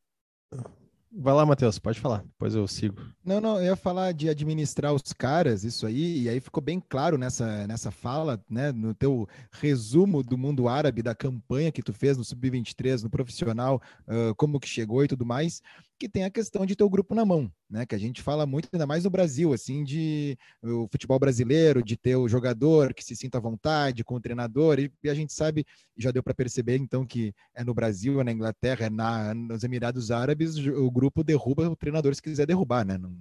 [1.14, 3.02] Vai lá, Matheus, pode falar, depois eu sigo.
[3.24, 6.80] Não, não, eu ia falar de administrar os caras, isso aí, e aí ficou bem
[6.80, 11.92] claro nessa, nessa fala, né, no teu resumo do mundo árabe, da campanha que tu
[11.92, 15.62] fez no Sub-23, no profissional, uh, como que chegou e tudo mais
[16.02, 17.86] que tem a questão de ter o grupo na mão, né?
[17.86, 21.96] Que a gente fala muito, ainda mais no Brasil, assim, de o futebol brasileiro, de
[21.96, 25.32] ter o jogador que se sinta à vontade com o treinador, e, e a gente
[25.32, 25.64] sabe,
[25.96, 29.64] já deu para perceber, então, que é no Brasil, é na Inglaterra, é na, nos
[29.64, 32.98] Emirados Árabes, o grupo derruba o treinador se quiser derrubar, né?
[32.98, 33.16] Não,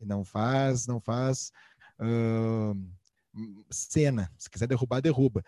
[0.00, 1.52] não faz, não faz
[2.00, 2.76] uh,
[3.70, 5.44] cena, se quiser derrubar, derruba.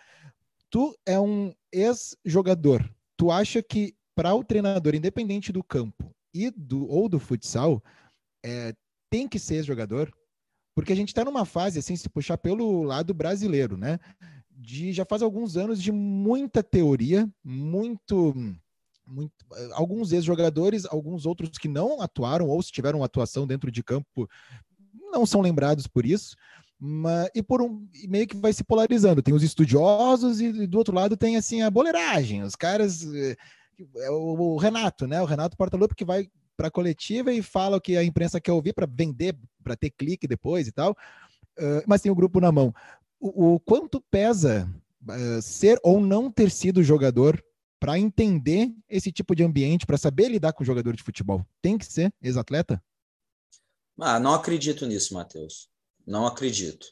[0.70, 6.86] Tu é um ex-jogador, tu acha que para o treinador, independente do campo, e do,
[6.88, 7.82] ou do futsal
[8.44, 8.74] é,
[9.10, 10.12] tem que ser jogador,
[10.74, 13.98] porque a gente está numa fase, assim, se puxar pelo lado brasileiro, né?
[14.50, 18.34] De já faz alguns anos de muita teoria, muito.
[19.06, 19.32] muito
[19.72, 24.28] alguns ex-jogadores, alguns outros que não atuaram ou se tiveram atuação dentro de campo
[25.10, 26.36] não são lembrados por isso.
[26.78, 29.22] Mas, e por um meio que vai se polarizando.
[29.22, 32.42] Tem os estudiosos e, e do outro lado tem assim a boleiragem.
[32.42, 33.36] Os caras eh,
[33.96, 35.20] é o, Renato, né?
[35.20, 38.52] O Renato Portaluppi que vai para a coletiva e fala o que a imprensa quer
[38.52, 40.92] ouvir para vender, para ter clique depois e tal.
[41.58, 42.74] Uh, mas tem o grupo na mão.
[43.20, 44.68] O, o quanto pesa
[45.02, 47.42] uh, ser ou não ter sido jogador
[47.78, 51.46] para entender esse tipo de ambiente, para saber lidar com jogador de futebol?
[51.60, 52.82] Tem que ser ex-atleta?
[54.00, 55.68] Ah, não acredito nisso, Matheus.
[56.06, 56.86] Não acredito.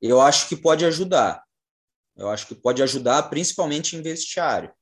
[0.00, 1.42] Eu acho que pode ajudar.
[2.16, 4.72] Eu acho que pode ajudar, principalmente em vestiário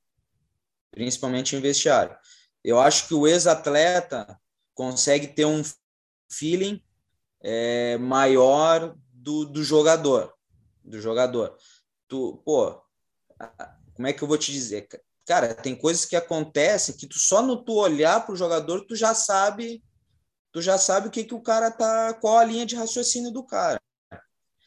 [0.93, 2.15] principalmente em vestiário.
[2.63, 4.39] Eu acho que o ex-atleta
[4.75, 5.61] consegue ter um
[6.31, 6.81] feeling
[7.41, 10.33] é, maior do, do jogador,
[10.83, 11.57] do jogador.
[12.07, 12.79] Tu, pô,
[13.95, 14.87] como é que eu vou te dizer?
[15.25, 18.95] Cara, tem coisas que acontecem que tu só no tu olhar para o jogador tu
[18.95, 19.83] já sabe,
[20.51, 23.43] tu já sabe o que que o cara tá, qual a linha de raciocínio do
[23.43, 23.81] cara.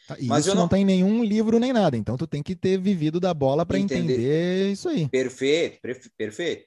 [0.07, 0.62] Tá, e Mas isso não...
[0.62, 3.79] não tem nenhum livro nem nada, então tu tem que ter vivido da bola para
[3.79, 4.14] entender.
[4.14, 5.09] entender isso aí.
[5.09, 5.81] Perfeito,
[6.16, 6.64] perfeito.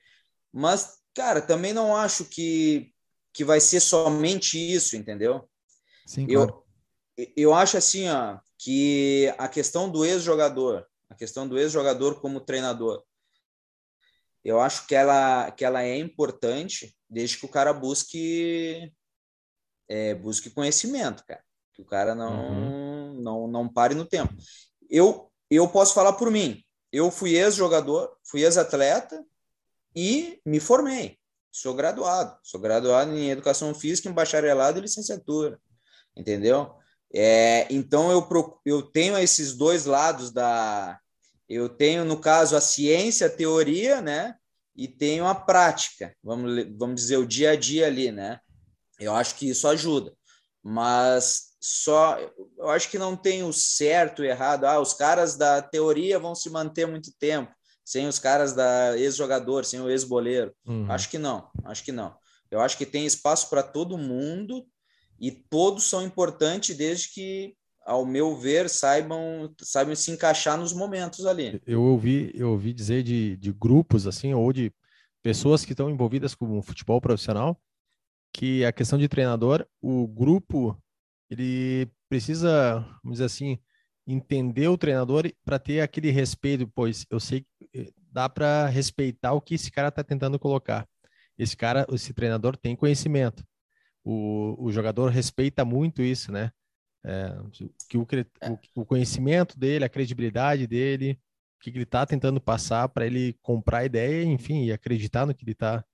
[0.52, 2.92] Mas, cara, também não acho que,
[3.32, 5.48] que vai ser somente isso, entendeu?
[6.06, 6.64] Sim, claro.
[7.18, 12.42] Eu, eu acho assim, ó, que a questão do ex-jogador, a questão do ex-jogador como
[12.42, 13.02] treinador,
[14.44, 18.92] eu acho que ela, que ela é importante desde que o cara busque,
[19.88, 21.44] é, busque conhecimento, cara.
[21.74, 22.50] Que o cara não.
[22.50, 22.79] Uhum
[23.20, 24.34] não, não pare no tempo.
[24.90, 26.64] Eu, eu posso falar por mim.
[26.92, 29.24] Eu fui ex-jogador, fui ex-atleta
[29.96, 31.18] e me formei.
[31.52, 32.38] Sou graduado.
[32.44, 35.60] Sou graduado em Educação Física, em bacharelado e licenciatura.
[36.16, 36.74] Entendeu?
[37.14, 38.28] É, então, eu,
[38.66, 41.00] eu tenho esses dois lados da...
[41.48, 44.36] Eu tenho, no caso, a ciência, a teoria, né?
[44.76, 48.40] E tenho a prática, vamos, vamos dizer, o dia a dia ali, né?
[49.00, 50.14] Eu acho que isso ajuda.
[50.64, 52.18] Mas só
[52.58, 54.66] eu acho que não tem o certo e errado.
[54.66, 57.52] Ah, os caras da teoria vão se manter muito tempo,
[57.84, 60.54] sem os caras da ex-jogador, sem o ex-boleiro.
[60.66, 60.90] Uhum.
[60.90, 62.16] Acho que não, acho que não.
[62.50, 64.66] Eu acho que tem espaço para todo mundo
[65.20, 71.26] e todos são importantes desde que, ao meu ver, saibam, saibam se encaixar nos momentos
[71.26, 71.62] ali.
[71.68, 74.72] Eu ouvi, eu ouvi dizer de, de grupos assim, ou de
[75.22, 77.60] pessoas que estão envolvidas com o futebol profissional,
[78.34, 80.78] que a questão de treinador, o grupo
[81.30, 83.60] ele precisa, vamos dizer assim,
[84.08, 89.34] entender o treinador para ter aquele respeito, pois eu sei que eh, dá para respeitar
[89.34, 90.88] o que esse cara está tentando colocar.
[91.38, 93.44] Esse cara, esse treinador tem conhecimento.
[94.04, 96.52] O, o jogador respeita muito isso, né?
[97.06, 97.30] É,
[97.88, 101.18] que o, o, o, conhecimento dele, a credibilidade dele,
[101.58, 105.34] o que ele está tentando passar para ele comprar a ideia, enfim, e acreditar no
[105.34, 105.86] que ele está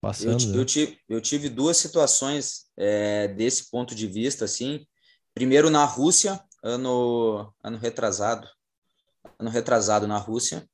[0.00, 0.42] passando.
[0.42, 0.58] Eu, né?
[0.58, 4.86] eu, tive, eu tive duas situações é, desse ponto de vista, assim.
[5.34, 8.48] Primeiro na Rússia, ano, ano retrasado,
[9.38, 10.68] ano retrasado na Rússia,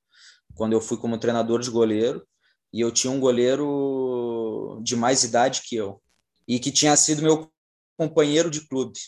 [0.54, 2.26] quando eu fui como treinador de goleiro,
[2.72, 6.02] e eu tinha um goleiro de mais idade que eu,
[6.46, 7.50] e que tinha sido meu
[7.96, 8.98] companheiro de clube.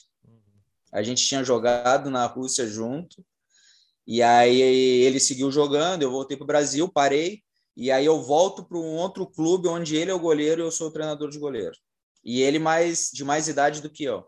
[0.92, 3.24] A gente tinha jogado na Rússia junto,
[4.06, 7.42] e aí ele seguiu jogando, eu voltei para o Brasil, parei,
[7.78, 10.70] e aí eu volto para um outro clube onde ele é o goleiro e eu
[10.72, 11.76] sou o treinador de goleiro.
[12.24, 14.26] E ele mais de mais idade do que eu.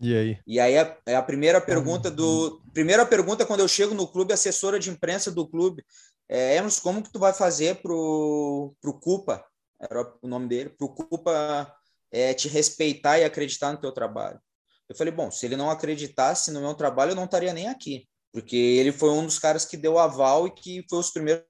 [0.00, 0.38] E aí?
[0.46, 4.32] E aí é, é a primeira pergunta do primeira pergunta quando eu chego no clube,
[4.32, 5.84] assessora de imprensa do clube,
[6.28, 9.44] é, Emerson, como que tu vai fazer pro pro Cupa?
[9.80, 11.74] Era o nome dele, pro Cupa
[12.12, 14.40] é, te respeitar e acreditar no teu trabalho.
[14.88, 18.06] Eu falei, bom, se ele não acreditasse no meu trabalho, eu não estaria nem aqui,
[18.32, 21.42] porque ele foi um dos caras que deu aval e que foi os primeiros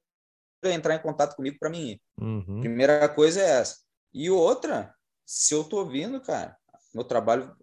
[0.71, 2.03] entrar em contato comigo para mim ir.
[2.21, 2.61] Uhum.
[2.61, 3.77] Primeira coisa é essa.
[4.13, 4.95] E outra,
[5.25, 6.57] se eu tô vindo, cara,
[6.95, 7.55] meu trabalho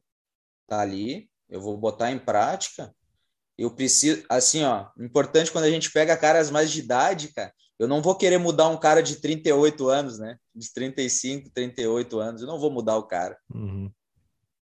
[0.67, 2.93] tá ali, eu vou botar em prática.
[3.57, 7.87] Eu preciso, assim, ó, importante quando a gente pega caras mais de idade, cara, eu
[7.87, 10.37] não vou querer mudar um cara de 38 anos, né?
[10.53, 13.37] De 35, 38 anos, eu não vou mudar o cara.
[13.53, 13.91] Uhum.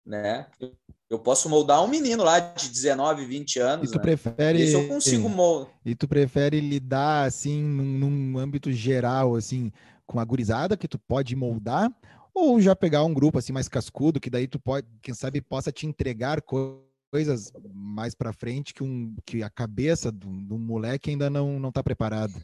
[0.04, 0.50] Né?
[0.58, 0.74] Eu
[1.18, 3.88] posso moldar um menino lá de 19, 20 anos.
[3.88, 4.02] E tu né?
[4.02, 4.62] prefere.
[4.62, 5.72] Isso eu consigo moldar.
[5.84, 9.72] E tu prefere lidar assim num, num, âmbito geral, assim,
[10.06, 11.90] com a gurizada que tu pode moldar,
[12.34, 15.70] ou já pegar um grupo assim mais cascudo, que daí tu pode, quem sabe, possa
[15.70, 21.28] te entregar coisas mais para frente que, um, que a cabeça do, do moleque ainda
[21.28, 22.34] não, não tá preparado.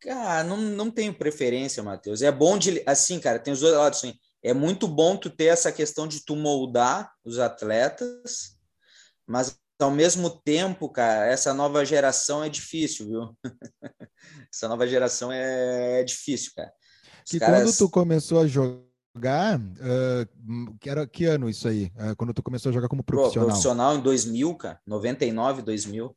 [0.00, 2.22] Cara, não, não tenho preferência, Matheus.
[2.22, 2.82] É bom de.
[2.86, 4.14] Assim, cara, tem os dois lados assim
[4.46, 8.56] é muito bom tu ter essa questão de tu moldar os atletas,
[9.26, 13.36] mas ao mesmo tempo, cara, essa nova geração é difícil, viu?
[14.52, 16.72] essa nova geração é, é difícil, cara.
[17.24, 17.62] Os que caras...
[17.62, 21.92] quando tu começou a jogar, uh, que, era, que ano isso aí?
[21.96, 23.46] Uh, quando tu começou a jogar como profissional?
[23.46, 26.16] Pô, profissional em 2000, cara, 99, 2000.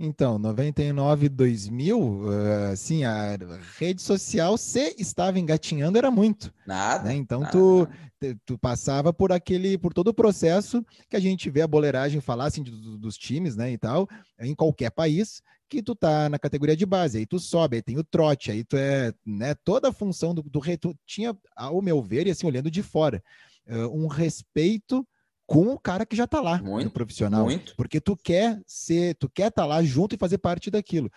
[0.00, 2.22] Então, 99, 2000,
[2.70, 3.36] assim, a
[3.78, 6.54] rede social, se estava engatinhando, era muito.
[6.64, 7.08] Nada.
[7.08, 7.16] Né?
[7.16, 7.88] Então, nada, tu,
[8.20, 8.40] nada.
[8.46, 12.46] tu passava por aquele, por todo o processo que a gente vê a boleiragem falar,
[12.46, 14.08] assim, dos times, né, e tal,
[14.38, 17.98] em qualquer país, que tu tá na categoria de base, aí tu sobe, aí tem
[17.98, 22.00] o trote, aí tu é, né, toda a função do, do tu tinha, ao meu
[22.00, 23.20] ver, e assim, olhando de fora,
[23.92, 25.06] um respeito
[25.48, 27.44] com o cara que já está lá muito, no profissional.
[27.46, 27.74] Muito.
[27.74, 31.10] Porque tu quer ser, tu quer estar tá lá junto e fazer parte daquilo.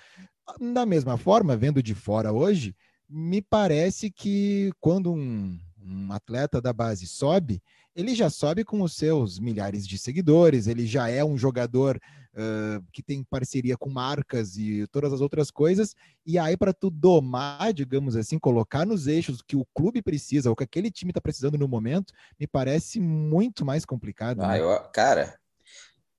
[0.74, 2.74] Da mesma forma, vendo de fora hoje,
[3.10, 7.62] me parece que quando um, um atleta da base sobe,
[7.96, 12.00] ele já sobe com os seus milhares de seguidores, ele já é um jogador
[12.34, 16.90] uh, que tem parceria com marcas e todas as outras coisas, e aí para tu
[16.90, 21.20] domar, digamos assim, colocar nos eixos que o clube precisa, ou que aquele time está
[21.20, 24.42] precisando no momento, me parece muito mais complicado.
[24.42, 24.62] Ah, né?
[24.62, 25.38] eu, cara,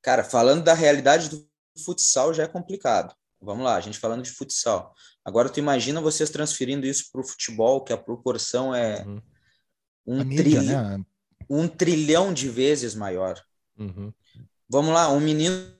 [0.02, 1.46] cara, falando da realidade do
[1.84, 3.14] futsal já é complicado.
[3.40, 4.94] Vamos lá, a gente falando de futsal.
[5.24, 9.20] Agora tu imagina vocês transferindo isso para o futebol, que a proporção é uhum.
[10.06, 11.04] Um mídia, né?
[11.48, 13.40] um trilhão de vezes maior.
[13.78, 14.12] Uhum.
[14.68, 15.72] Vamos lá, um menino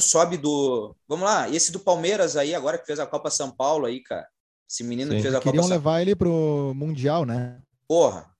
[0.00, 0.96] sobe do.
[1.06, 4.26] Vamos lá, esse do Palmeiras aí, agora que fez a Copa São Paulo aí, cara.
[4.68, 5.16] Esse menino Sim.
[5.16, 7.60] que fez a Copa Queriam levar ele pro Mundial, né?
[7.88, 8.32] Porra,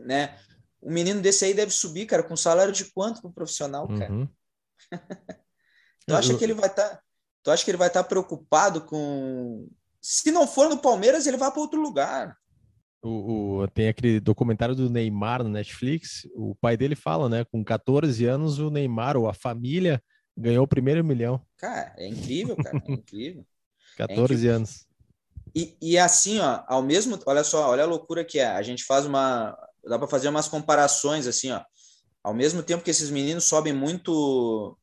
[0.00, 0.38] né?
[0.80, 4.12] O menino desse aí deve subir, cara, com salário de quanto pro profissional, cara?
[4.12, 4.28] Uhum.
[6.06, 6.88] tu acha que ele vai estar.
[6.88, 7.02] Tá,
[7.42, 9.68] tu acha que ele vai estar tá preocupado com.
[10.00, 12.38] Se não for no Palmeiras, ele vai para outro lugar.
[13.02, 16.26] O, o, tem aquele documentário do Neymar no Netflix.
[16.34, 17.44] O pai dele fala, né?
[17.44, 20.02] Com 14 anos, o Neymar ou a família
[20.36, 21.40] ganhou o primeiro milhão.
[21.56, 22.82] Cara, é incrível, cara.
[22.86, 23.46] É incrível.
[23.96, 24.56] 14 é incrível.
[24.56, 24.86] anos.
[25.54, 28.46] E, e assim, ó, ao mesmo, olha só, olha a loucura que é.
[28.46, 31.62] A gente faz uma, dá para fazer umas comparações assim, ó.
[32.22, 34.76] Ao mesmo tempo que esses meninos sobem muito,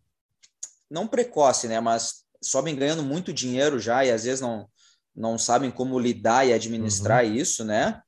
[0.90, 4.68] não precoce, né, mas sobem ganhando muito dinheiro já e às vezes não
[5.16, 7.34] não sabem como lidar e administrar uhum.
[7.34, 8.02] isso, né?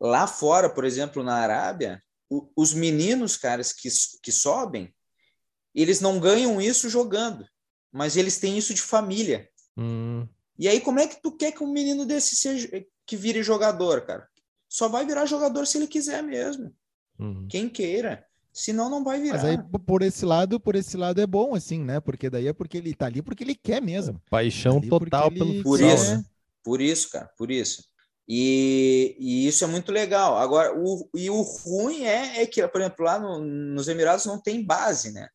[0.00, 3.88] Lá fora, por exemplo, na Arábia, o, os meninos, caras, que,
[4.22, 4.92] que sobem,
[5.74, 7.46] eles não ganham isso jogando,
[7.92, 9.48] mas eles têm isso de família.
[9.76, 10.28] Uhum.
[10.58, 12.68] E aí, como é que tu quer que um menino desse seja,
[13.06, 14.26] que vire jogador, cara?
[14.68, 16.74] Só vai virar jogador se ele quiser mesmo.
[17.18, 17.46] Uhum.
[17.48, 18.26] Quem queira.
[18.52, 19.34] Senão não vai virar.
[19.34, 22.00] Mas aí, por esse lado, por esse lado é bom, assim, né?
[22.00, 24.20] Porque daí é porque ele tá ali porque ele quer mesmo.
[24.30, 26.24] Paixão tá total pelo Por isso,
[26.64, 27.84] por isso, cara, por isso.
[28.28, 30.36] E, e, isso é muito legal.
[30.36, 34.40] Agora, o, e o ruim é, é que, por exemplo, lá no, nos Emirados não
[34.40, 35.28] tem base, né?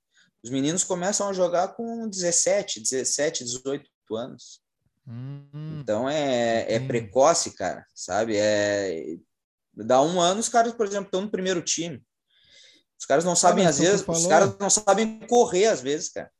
[0.44, 4.62] Os meninos começam a jogar com 17, 17, 18 anos.
[5.08, 8.36] Hum, então é, é precoce, cara, sabe?
[8.38, 9.18] É,
[9.74, 12.04] dá um ano, os caras, por exemplo, estão no primeiro time.
[13.00, 16.32] Os caras não sabem, ah, às vezes, os caras não sabem correr, às vezes, cara.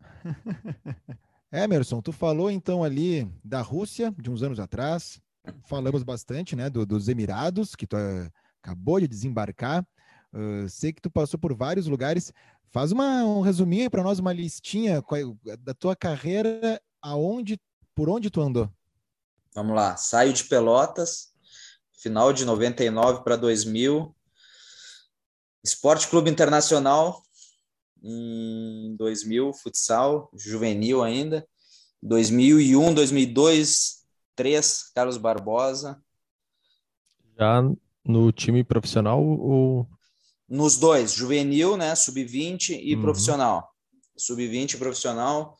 [1.52, 5.20] Emerson, tu falou então ali da Rússia, de uns anos atrás.
[5.66, 8.30] Falamos bastante, né, do, dos Emirados, que tu uh,
[8.62, 9.86] acabou de desembarcar.
[10.32, 12.32] Uh, sei que tu passou por vários lugares.
[12.70, 15.02] Faz uma, um resuminho para nós, uma listinha
[15.60, 17.60] da tua carreira, aonde,
[17.94, 18.70] por onde tu andou.
[19.54, 19.96] Vamos lá.
[19.96, 21.32] Saio de Pelotas,
[21.92, 24.14] final de 99 para 2000.
[25.62, 27.22] Esporte Clube Internacional,
[28.02, 31.46] em 2000, futsal, juvenil ainda.
[32.02, 34.01] 2001, 2002,
[34.34, 36.00] 3, Carlos Barbosa.
[37.38, 37.62] Já
[38.04, 39.88] no time profissional ou...
[40.48, 43.02] Nos dois, juvenil, né, sub-20 e uhum.
[43.02, 43.72] profissional.
[44.16, 45.56] Sub-20 e profissional.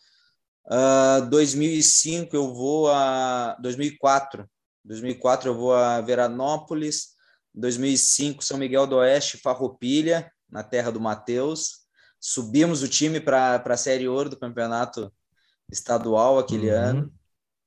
[0.67, 3.57] Uh, 2005 eu vou a...
[3.61, 4.49] 2004.
[4.85, 7.13] 2004 eu vou a Veranópolis.
[7.55, 11.83] 2005 São Miguel do Oeste, Farroupilha, na terra do Mateus
[12.23, 15.13] subimos o time para a Série Ouro do campeonato
[15.69, 16.77] estadual aquele uhum.
[16.77, 17.15] ano,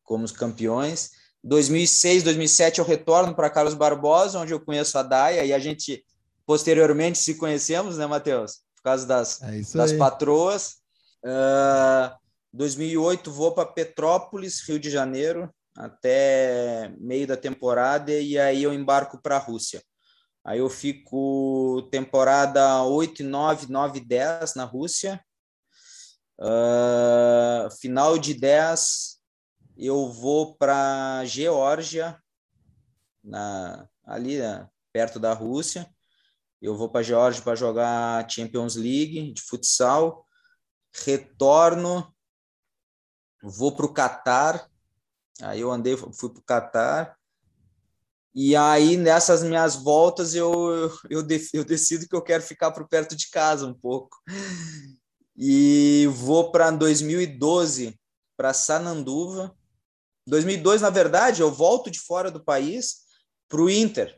[0.05, 1.11] como os campeões.
[1.43, 6.05] 2006, 2007 eu retorno para Carlos Barbosa, onde eu conheço a Daia, e a gente
[6.45, 8.61] posteriormente se conhecemos, né, Matheus?
[8.75, 10.77] Por causa das, é das patroas.
[11.23, 12.15] Uh,
[12.53, 19.21] 2008 vou para Petrópolis, Rio de Janeiro, até meio da temporada, e aí eu embarco
[19.21, 19.83] para a Rússia.
[20.43, 25.19] Aí eu fico temporada 8, 9, 9, 10 na Rússia.
[26.39, 29.14] Uh, final de 10,
[29.77, 32.19] eu vou para Geórgia,
[33.23, 35.89] na, ali né, perto da Rússia.
[36.61, 40.25] Eu vou para Geórgia para jogar Champions League de futsal.
[41.03, 42.13] Retorno,
[43.43, 44.69] vou para o Catar.
[45.41, 47.17] Aí eu andei, fui para o Catar.
[48.33, 51.21] E aí, nessas minhas voltas, eu, eu,
[51.53, 54.17] eu decido que eu quero ficar por perto de casa um pouco.
[55.37, 57.99] E vou para 2012,
[58.35, 59.55] para Sananduva.
[60.27, 63.03] 2002, na verdade, eu volto de fora do país
[63.47, 64.17] para o Inter.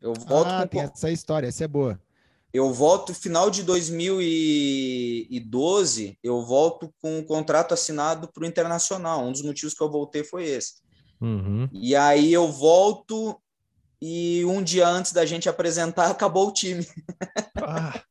[0.00, 0.68] Eu volto ah, com...
[0.68, 2.00] tem essa história, essa é boa.
[2.52, 9.24] Eu volto final de 2012, eu volto com um contrato assinado para o Internacional.
[9.24, 10.82] Um dos motivos que eu voltei foi esse.
[11.18, 11.66] Uhum.
[11.72, 13.40] E aí eu volto
[14.04, 16.84] e um dia antes da gente apresentar, acabou o time.
[17.56, 18.02] Ah,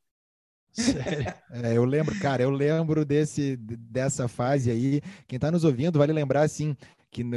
[0.72, 1.34] sério?
[1.52, 5.02] É, eu lembro, cara, eu lembro desse, dessa fase aí.
[5.28, 6.74] Quem está nos ouvindo, vale lembrar, assim,
[7.12, 7.36] que, no,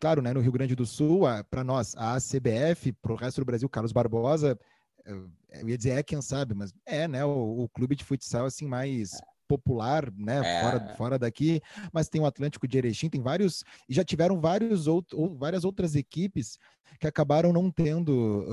[0.00, 3.44] claro, né, no Rio Grande do Sul, para nós, a CBF, para o resto do
[3.44, 4.58] Brasil, Carlos Barbosa,
[5.04, 8.66] eu ia dizer é quem sabe, mas é, né, o, o clube de futsal, assim,
[8.66, 9.10] mais
[9.46, 10.60] popular, né, é.
[10.62, 11.60] fora, fora daqui,
[11.92, 15.94] mas tem o Atlântico de Erechim, tem vários, e já tiveram vários outros, várias outras
[15.94, 16.56] equipes
[16.98, 18.46] que acabaram não tendo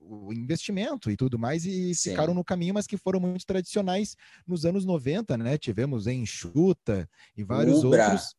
[0.00, 2.10] o investimento e tudo mais e Sim.
[2.10, 4.16] ficaram no caminho, mas que foram muito tradicionais
[4.46, 5.58] nos anos 90, né?
[5.58, 8.04] Tivemos Enxuta e vários Ubra.
[8.04, 8.34] outros.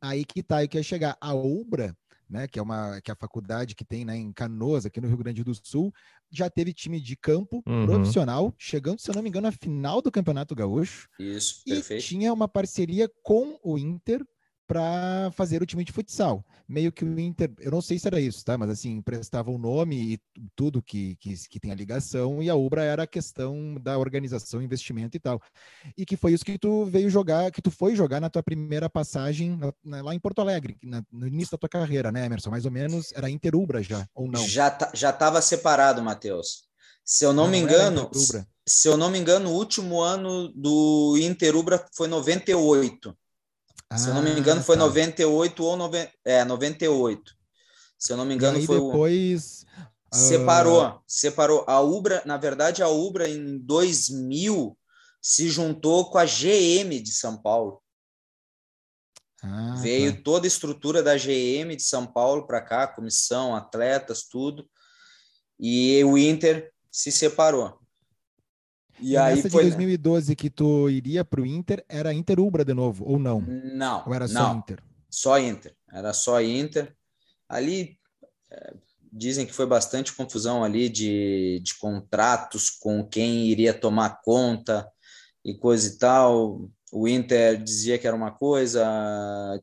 [0.00, 1.16] Aí que tá, aí que ia chegar.
[1.20, 1.96] A Ubra,
[2.28, 5.08] né, que é uma que é a faculdade que tem né, em Canoas, aqui no
[5.08, 5.92] Rio Grande do Sul,
[6.30, 7.86] já teve time de campo uhum.
[7.86, 11.08] profissional, chegando, se eu não me engano, à final do Campeonato Gaúcho.
[11.18, 12.04] Isso, e perfeito.
[12.04, 14.24] tinha uma parceria com o Inter
[14.68, 16.44] para fazer o time de futsal.
[16.68, 18.58] Meio que o Inter, eu não sei se era isso, tá?
[18.58, 20.20] Mas assim, emprestava o um nome e
[20.54, 24.60] tudo que, que, que tem a ligação, e a Ubra era a questão da organização,
[24.60, 25.40] investimento e tal.
[25.96, 28.90] E que foi isso que tu veio jogar, que tu foi jogar na tua primeira
[28.90, 32.50] passagem lá em Porto Alegre, na, no início da tua carreira, né, Emerson?
[32.50, 34.46] Mais ou menos era Inter Ubra já, ou não?
[34.46, 36.68] Já, já estava separado, Matheus.
[37.02, 38.10] Se eu não, não me engano,
[38.66, 43.16] se eu não me engano, o último ano do Inter Ubra foi 98.
[43.96, 44.84] Se eu não me engano, foi tá.
[44.84, 47.34] 98 ou 90, é, 98.
[47.98, 49.64] Se eu não me engano, foi depois
[50.12, 50.16] o...
[50.16, 51.02] separou, uh...
[51.06, 54.76] separou a Ubra, na verdade a Ubra em 2000
[55.20, 57.82] se juntou com a GM de São Paulo.
[59.42, 60.22] Ah, Veio tá.
[60.22, 64.68] toda a estrutura da GM de São Paulo para cá, comissão, atletas, tudo.
[65.58, 67.77] E o Inter se separou.
[69.00, 69.64] E, e aí nessa foi...
[69.64, 73.40] de 2012 que tu iria para o Inter, era Inter Ubra de novo, ou não?
[73.40, 74.04] Não.
[74.06, 74.58] Ou era só não.
[74.58, 74.82] Inter?
[75.10, 75.74] Só Inter.
[75.92, 76.94] Era só Inter.
[77.48, 77.98] Ali
[78.50, 78.74] é,
[79.12, 84.88] dizem que foi bastante confusão ali de, de contratos com quem iria tomar conta
[85.44, 86.68] e coisa e tal.
[86.92, 88.82] O Inter dizia que era uma coisa,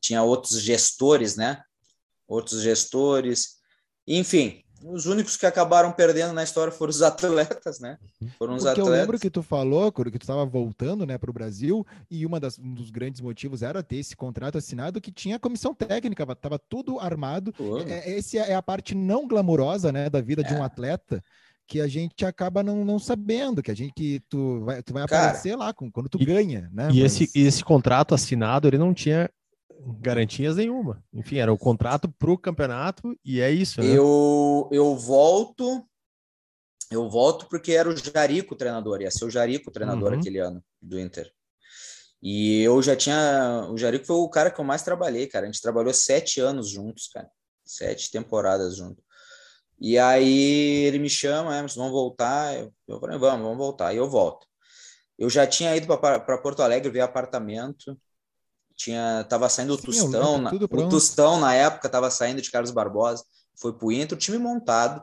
[0.00, 1.60] tinha outros gestores, né?
[2.26, 3.56] Outros gestores.
[4.06, 7.98] Enfim, os únicos que acabaram perdendo na história foram os atletas, né?
[8.20, 8.28] Uhum.
[8.38, 8.94] Foram os Porque atletas.
[8.94, 12.38] eu lembro que tu falou, que tu estava voltando, né, para o Brasil, e uma
[12.38, 16.58] das, um dos grandes motivos era ter esse contrato assinado que tinha comissão técnica, estava
[16.58, 17.54] tudo armado.
[17.86, 20.44] É, é, esse é a parte não glamurosa, né, da vida é.
[20.44, 20.62] de um é.
[20.62, 21.22] atleta
[21.66, 25.02] que a gente acaba não, não sabendo, que a gente que tu vai, tu vai
[25.02, 26.88] aparecer Cara, lá com, quando tu e, ganha, né?
[26.92, 27.20] E Mas...
[27.20, 29.28] esse, esse contrato assinado, ele não tinha
[30.00, 31.02] garantias nenhuma.
[31.12, 33.80] Enfim, era o contrato para o campeonato e é isso.
[33.80, 33.88] Né?
[33.88, 35.86] Eu, eu volto,
[36.90, 40.18] eu volto porque era o Jarico o treinador, ia ser o Jarico o treinador uhum.
[40.18, 41.30] aquele ano do Inter.
[42.22, 43.68] E eu já tinha.
[43.70, 45.44] O Jarico foi o cara que eu mais trabalhei, cara.
[45.44, 47.30] A gente trabalhou sete anos juntos, cara.
[47.64, 49.04] Sete temporadas juntos.
[49.78, 52.56] E aí ele me chama, Emerson, vamos voltar.
[52.56, 53.92] Eu, eu falei, vamos, vamos voltar.
[53.92, 54.46] E eu volto.
[55.18, 57.96] Eu já tinha ido para Porto Alegre ver apartamento
[58.76, 63.24] tinha tava saindo o Tostão, na, o Tostão na época tava saindo de Carlos Barbosa,
[63.56, 65.02] foi pro Inter, o time montado.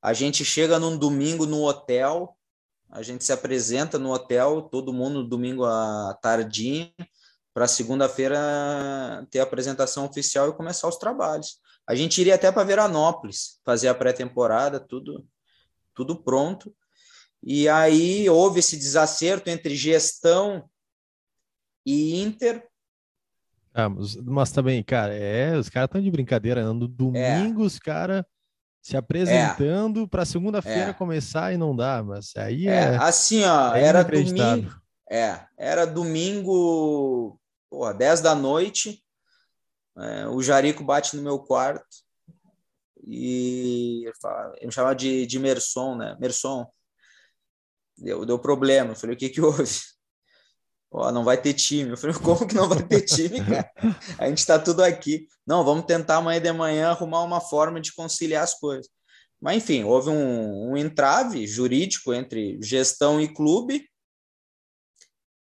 [0.00, 2.36] A gente chega num domingo no hotel,
[2.90, 6.92] a gente se apresenta no hotel, todo mundo domingo à tardinha,
[7.54, 11.58] para segunda-feira ter a apresentação oficial e começar os trabalhos.
[11.86, 15.26] A gente iria até para Veranópolis, fazer a pré-temporada, tudo
[15.94, 16.74] tudo pronto.
[17.42, 20.68] E aí houve esse desacerto entre gestão
[21.86, 22.66] e Inter,
[23.74, 26.64] ah, mas, mas, também, cara, é, os caras estão de brincadeira.
[26.64, 26.72] Né?
[26.72, 27.66] No domingo, é.
[27.66, 28.24] os caras
[28.80, 30.06] se apresentando é.
[30.06, 30.94] para segunda-feira é.
[30.94, 32.94] começar e não dá, mas aí é.
[32.94, 34.74] é assim, ó, é era domingo.
[35.10, 39.02] É, era domingo, pô, 10 da noite.
[39.96, 41.84] É, o Jarico bate no meu quarto
[43.06, 46.16] e ele, fala, ele me chamava de, de Merson, né?
[46.20, 46.66] Merson.
[47.96, 48.92] Deu, deu problema.
[48.92, 49.64] Eu falei, o que que houve?
[50.96, 51.90] Ó, não vai ter time.
[51.90, 53.68] Eu falei, como que não vai ter time, cara?
[54.16, 55.26] A gente está tudo aqui.
[55.44, 58.88] Não, vamos tentar amanhã de manhã arrumar uma forma de conciliar as coisas.
[59.40, 63.88] Mas, enfim, houve um, um entrave jurídico entre gestão e clube.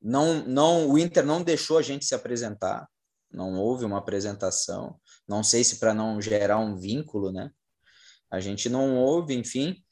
[0.02, 2.90] Não, não, o Inter não deixou a gente se apresentar.
[3.32, 5.00] Não houve uma apresentação.
[5.28, 7.52] Não sei se para não gerar um vínculo, né?
[8.30, 9.83] A gente não houve, enfim.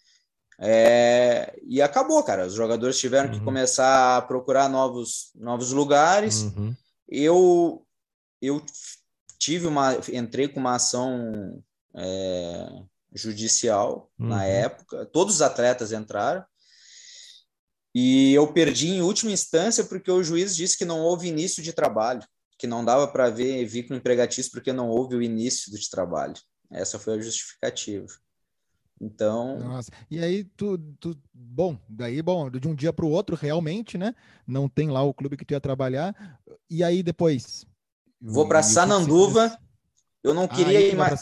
[0.63, 2.45] É, e acabou, cara.
[2.45, 3.39] Os jogadores tiveram uhum.
[3.39, 6.43] que começar a procurar novos, novos lugares.
[6.43, 6.75] Uhum.
[7.09, 7.85] Eu,
[8.39, 8.63] eu
[9.39, 11.63] tive uma, entrei com uma ação
[11.95, 14.27] é, judicial uhum.
[14.27, 15.05] na época.
[15.07, 16.45] Todos os atletas entraram.
[17.93, 21.73] E eu perdi em última instância porque o juiz disse que não houve início de
[21.73, 22.25] trabalho,
[22.57, 26.35] que não dava para ver vínculo empregatício porque não houve o início de trabalho.
[26.69, 28.07] Essa foi a justificativa.
[29.01, 29.57] Então.
[29.57, 29.89] Nossa.
[30.11, 34.13] E aí, tu, tu, bom, daí, bom, de um dia para o outro, realmente, né?
[34.45, 36.15] Não tem lá o clube que tu ia trabalhar.
[36.69, 37.65] E aí depois?
[38.21, 39.57] Vou para Sananduva.
[40.23, 41.19] Eu não queria ah, ir mais.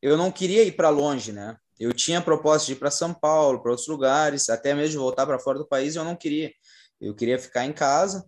[0.00, 1.58] Eu não queria ir para longe, né?
[1.78, 5.26] Eu tinha proposta de ir para São Paulo, para outros lugares, até mesmo de voltar
[5.26, 6.50] para fora do país, eu não queria.
[6.98, 8.24] Eu queria ficar em casa.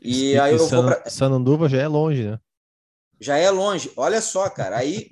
[0.00, 2.38] E, e aí eu San, vou para Sananduva já é longe, né?
[3.20, 3.92] Já é longe.
[3.94, 4.78] Olha só, cara.
[4.78, 5.10] Aí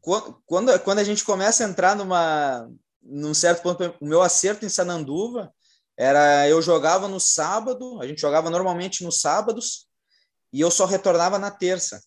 [0.00, 2.68] quando, quando a gente começa a entrar numa
[3.02, 5.52] num certo ponto, o meu acerto em Sananduva
[5.96, 9.88] era eu jogava no sábado, a gente jogava normalmente nos sábados
[10.52, 12.02] e eu só retornava na terça.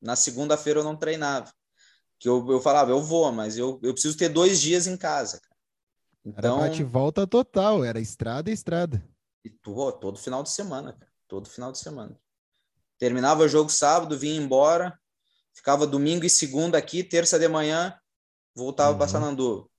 [0.00, 1.52] Na segunda-feira eu não treinava.
[2.18, 5.40] Que eu, eu falava, eu vou, mas eu, eu preciso ter dois dias em casa.
[6.24, 9.04] Então, era bate volta total, era estrada e estrada.
[9.44, 11.10] E tu, todo final de semana, cara.
[11.26, 12.16] Todo final de semana.
[12.98, 14.96] Terminava o jogo sábado, vinha embora,
[15.54, 17.94] ficava domingo e segunda aqui, terça de manhã,
[18.54, 18.98] voltava uhum.
[18.98, 19.70] para Sanandu.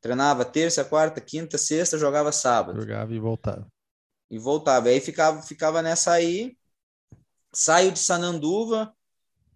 [0.00, 2.80] Treinava terça, quarta, quinta, sexta, jogava sábado.
[2.80, 3.66] Jogava e voltava.
[4.30, 4.88] E voltava.
[4.88, 6.56] Aí ficava, ficava nessa aí.
[7.52, 8.92] Saio de Sananduva,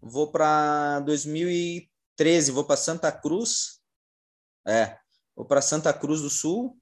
[0.01, 3.81] vou para 2013, vou para Santa Cruz.
[4.67, 4.99] É,
[5.35, 6.79] vou para Santa Cruz do Sul.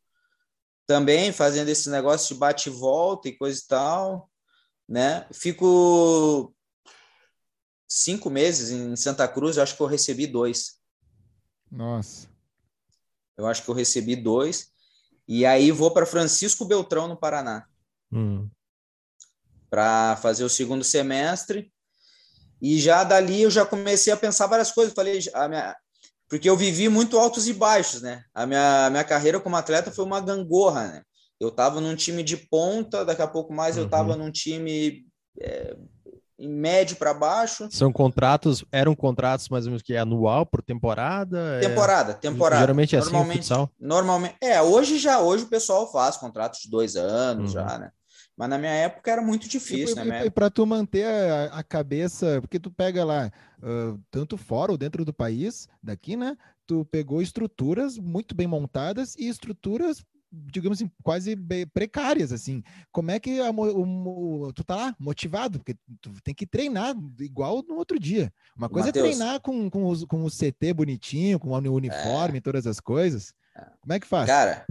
[0.87, 4.31] Também fazendo esse negócio de bate e volta e coisa e tal
[4.89, 5.27] né?
[5.33, 6.54] Fico
[7.95, 10.81] cinco meses em Santa Cruz, eu acho que eu recebi dois.
[11.71, 12.29] Nossa.
[13.39, 14.73] Eu acho que eu recebi dois.
[15.29, 17.65] E aí vou para Francisco Beltrão, no Paraná.
[18.13, 18.51] Hum.
[19.71, 21.73] Para fazer o segundo semestre.
[22.61, 24.93] E já dali eu já comecei a pensar várias coisas.
[24.93, 25.77] Falei, a minha...
[26.29, 28.25] porque eu vivi muito altos e baixos, né?
[28.35, 31.03] A minha, a minha carreira como atleta foi uma gangorra, né?
[31.39, 33.83] Eu estava num time de ponta, daqui a pouco mais uhum.
[33.83, 35.07] eu estava num time
[35.41, 35.77] é,
[36.39, 37.69] em médio para baixo.
[37.71, 41.61] São contratos, eram contratos mais ou menos que é anual por temporada?
[41.61, 42.15] Temporada, é...
[42.15, 42.61] temporada.
[42.61, 46.71] Geralmente é assim normalmente, assim Normalmente, é, hoje já, hoje o pessoal faz contratos de
[46.71, 47.61] dois anos uhum.
[47.61, 47.91] já, né?
[48.37, 50.27] Mas na minha época era muito difícil, e, né?
[50.27, 53.31] E para tu manter a, a, cabeça, porque tu pega lá,
[53.63, 56.37] uh, tanto fora ou dentro do país, daqui, né?
[56.67, 60.05] Tu pegou estruturas muito bem montadas e estruturas
[60.51, 61.37] digamos assim, quase
[61.73, 62.63] precárias, assim.
[62.93, 65.59] Como é que a, o, tu tá lá motivado?
[65.59, 68.33] Porque tu tem que treinar igual no outro dia.
[68.57, 72.39] Uma coisa Mateus, é treinar com, com, os, com o CT bonitinho, com o uniforme,
[72.39, 73.35] é, todas as coisas.
[73.57, 73.67] É.
[73.81, 74.27] Como é que faz?
[74.27, 74.67] Cara,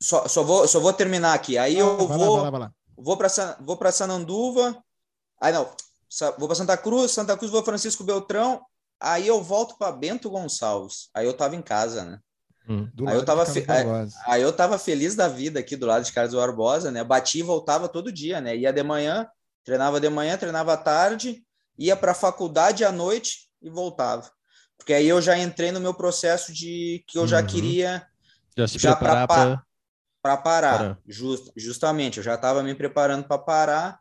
[0.00, 1.56] só, só, vou, só vou terminar aqui.
[1.58, 2.72] Aí ah, eu vou, lá, lá, lá.
[2.96, 3.28] vou para
[3.60, 4.82] vou para Sananduva.
[5.40, 5.68] Aí não,
[6.38, 8.64] vou para Santa Cruz, Santa Cruz vou Francisco Beltrão.
[9.00, 11.08] Aí eu volto para Bento Gonçalves.
[11.12, 12.20] Aí eu tava em casa, né?
[12.68, 12.88] Hum.
[13.06, 13.64] Aí, eu tava fe...
[13.68, 17.04] aí, aí, eu tava feliz da vida aqui do lado de Carlos Barbosa, né?
[17.04, 18.56] Bati e voltava todo dia, né?
[18.56, 19.28] Ia de manhã,
[19.62, 21.44] treinava de manhã, treinava à tarde,
[21.78, 24.30] ia para a faculdade à noite e voltava.
[24.78, 27.46] Porque aí eu já entrei no meu processo de que eu já uhum.
[27.46, 28.06] queria
[28.56, 29.62] já se já preparar para
[30.22, 30.98] para parar, parar.
[31.06, 34.00] Just, justamente, eu já estava me preparando para parar.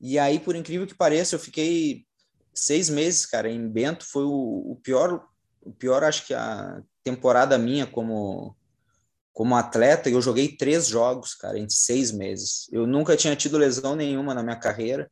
[0.00, 2.06] E aí, por incrível que pareça, eu fiquei
[2.54, 4.06] seis meses, cara, em Bento.
[4.06, 5.22] Foi o, o pior,
[5.60, 8.56] o pior, acho que a temporada minha como
[9.32, 12.68] como atleta, eu joguei três jogos, cara, em seis meses.
[12.70, 15.10] Eu nunca tinha tido lesão nenhuma na minha carreira.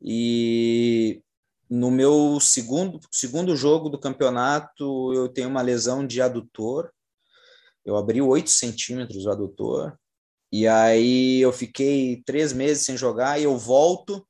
[0.00, 1.22] E
[1.70, 6.90] no meu segundo, segundo jogo do campeonato, eu tenho uma lesão de adutor.
[7.84, 9.96] Eu abri oito centímetros o adutor.
[10.50, 14.26] E aí eu fiquei três meses sem jogar e eu volto.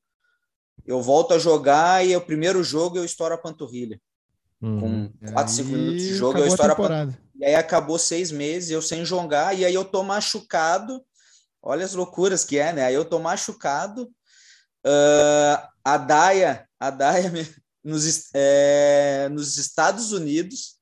[0.84, 4.00] Eu volto a jogar e o primeiro jogo eu estouro a panturrilha.
[4.62, 5.10] Uhum.
[5.20, 8.80] Com 4, 5 minutos de jogo, eu estouro a E aí acabou seis meses, eu
[8.80, 11.04] sem jogar, e aí eu tô machucado.
[11.60, 12.84] Olha as loucuras que é, né?
[12.84, 14.04] Aí eu tô machucado.
[14.86, 17.32] Uh, a Daia, a Daia
[17.82, 20.76] nos, é, nos Estados Unidos,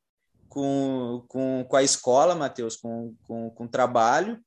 [0.47, 4.39] com, com, com a escola, Matheus, com, com, com trabalho,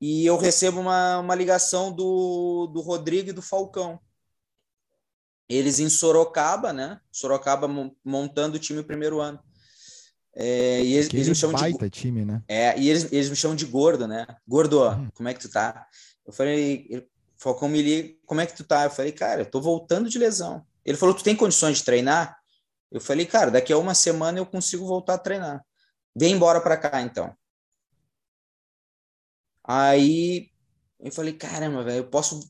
[0.00, 4.00] e eu recebo uma, uma ligação do, do Rodrigo e do Falcão
[5.54, 7.00] eles em Sorocaba, né?
[7.10, 7.68] Sorocaba
[8.04, 9.38] montando o time primeiro ano.
[10.34, 12.42] É, e eles, eles me chamam baita de time, né?
[12.48, 14.26] É, e eles, eles me chamam de gordo, né?
[14.46, 15.08] Gordo, hum.
[15.14, 15.86] como é que tu tá?
[16.26, 18.84] Eu falei, Falcão me liga, como é que tu tá?
[18.84, 20.64] Eu falei, cara, eu tô voltando de lesão.
[20.84, 22.38] Ele falou, tu tem condições de treinar?
[22.90, 25.64] Eu falei, cara, daqui a uma semana eu consigo voltar a treinar.
[26.14, 27.34] Vem embora para cá, então.
[29.64, 30.50] Aí
[31.00, 32.40] eu falei, caramba, velho, eu posso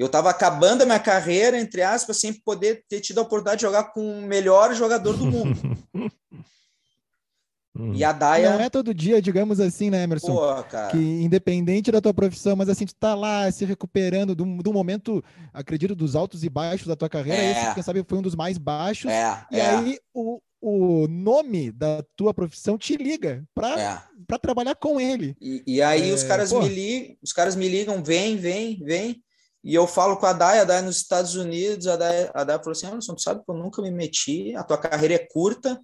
[0.00, 3.66] eu estava acabando a minha carreira, entre aspas, sem poder ter tido a oportunidade de
[3.66, 5.60] jogar com o melhor jogador do mundo.
[7.92, 8.54] e a Daia.
[8.54, 10.34] Não é todo dia, digamos assim, né, Emerson?
[10.34, 14.72] Pô, que independente da tua profissão, mas assim, tu tá lá se recuperando do, do
[14.72, 15.22] momento,
[15.52, 17.38] acredito, dos altos e baixos da tua carreira.
[17.38, 17.50] É.
[17.50, 19.10] Esse, quem sabe, foi um dos mais baixos.
[19.10, 19.68] É, e é.
[19.68, 24.38] aí o, o nome da tua profissão te liga para é.
[24.38, 25.36] trabalhar com ele.
[25.38, 29.22] E, e aí os é, caras me ligam, os caras me ligam, vem, vem, vem.
[29.62, 32.58] E eu falo com a Day, a Day nos Estados Unidos, a Day, a Day
[32.58, 35.78] falou assim, Anderson, tu sabe que eu nunca me meti, a tua carreira é curta,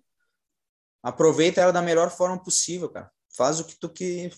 [1.02, 3.10] aproveita ela da melhor forma possível, cara.
[3.36, 4.32] Faz o que tu que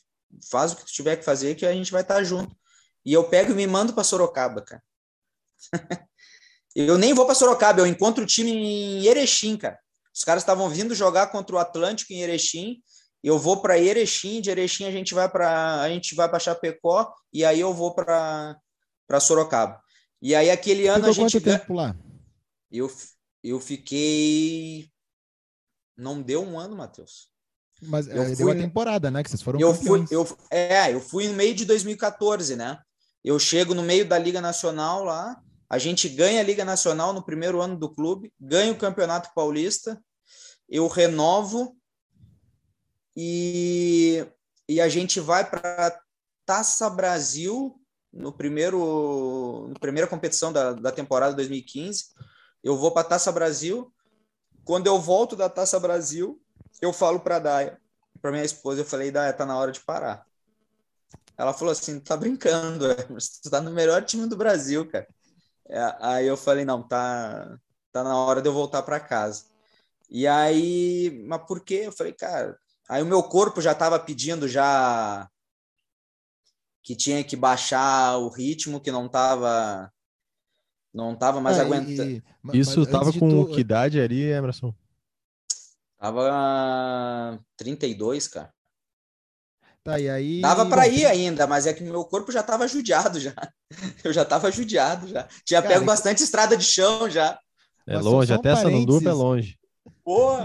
[0.50, 2.54] faz o que tu tiver que fazer que a gente vai estar junto.
[3.04, 4.82] E eu pego e me mando para Sorocaba, cara.
[6.74, 9.78] eu nem vou para Sorocaba, eu encontro o time em Erechim, cara.
[10.14, 12.82] Os caras estavam vindo jogar contra o Atlântico em Erechim.
[13.22, 17.12] Eu vou para Erechim, de Erechim a gente vai para a gente vai para Chapecó
[17.32, 18.56] e aí eu vou para
[19.08, 19.82] para Sorocaba.
[20.20, 21.96] E aí aquele ano a gente quanto tempo lá?
[22.70, 22.92] Eu
[23.42, 24.90] eu fiquei
[25.96, 27.30] não deu um ano, Matheus.
[27.80, 29.22] Mas eu é, fui deu a temporada, né?
[29.22, 30.08] Que vocês foram eu campeões.
[30.08, 32.78] fui eu É, eu fui no meio de 2014, né?
[33.24, 37.24] Eu chego no meio da Liga Nacional lá A gente ganha a Liga Nacional no
[37.24, 40.00] primeiro ano do clube, ganha o Campeonato Paulista,
[40.68, 41.76] eu renovo
[43.16, 44.26] e,
[44.68, 45.98] e a gente vai para
[46.44, 47.80] Taça Brasil
[48.18, 52.06] no primeiro na primeira competição da, da temporada 2015.
[52.62, 53.92] Eu vou para Taça Brasil.
[54.64, 56.40] Quando eu volto da Taça Brasil,
[56.82, 57.80] eu falo para Daia,
[58.20, 60.26] para minha esposa, eu falei, Daia, tá na hora de parar.
[61.36, 65.06] Ela falou assim, tá brincando, você tá no melhor time do Brasil, cara.
[65.68, 67.58] É, aí eu falei, não, tá,
[67.92, 69.44] tá na hora de eu voltar para casa.
[70.10, 71.82] E aí, mas por quê?
[71.84, 72.58] Eu falei, cara,
[72.88, 75.28] aí o meu corpo já estava pedindo já
[76.88, 79.92] que tinha que baixar o ritmo, que não estava
[80.92, 82.22] não tava mais é, aguentando.
[82.54, 83.52] Isso estava com tu...
[83.52, 84.74] que idade ali, Emerson?
[85.98, 88.50] Tava 32, cara.
[89.84, 90.40] Tá, e aí...
[90.40, 93.34] Dava para ir ainda, mas é que meu corpo já estava judiado já.
[94.02, 95.28] Eu já estava judiado já.
[95.44, 97.38] Tinha cara, pego bastante estrada de chão já.
[97.86, 99.58] É longe, até essa não dúvida é longe.
[100.02, 100.38] Pô!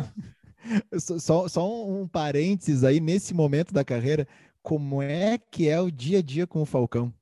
[1.20, 4.28] só, só um parênteses aí, nesse momento da carreira,
[4.64, 7.14] como é que é o dia a dia com o Falcão?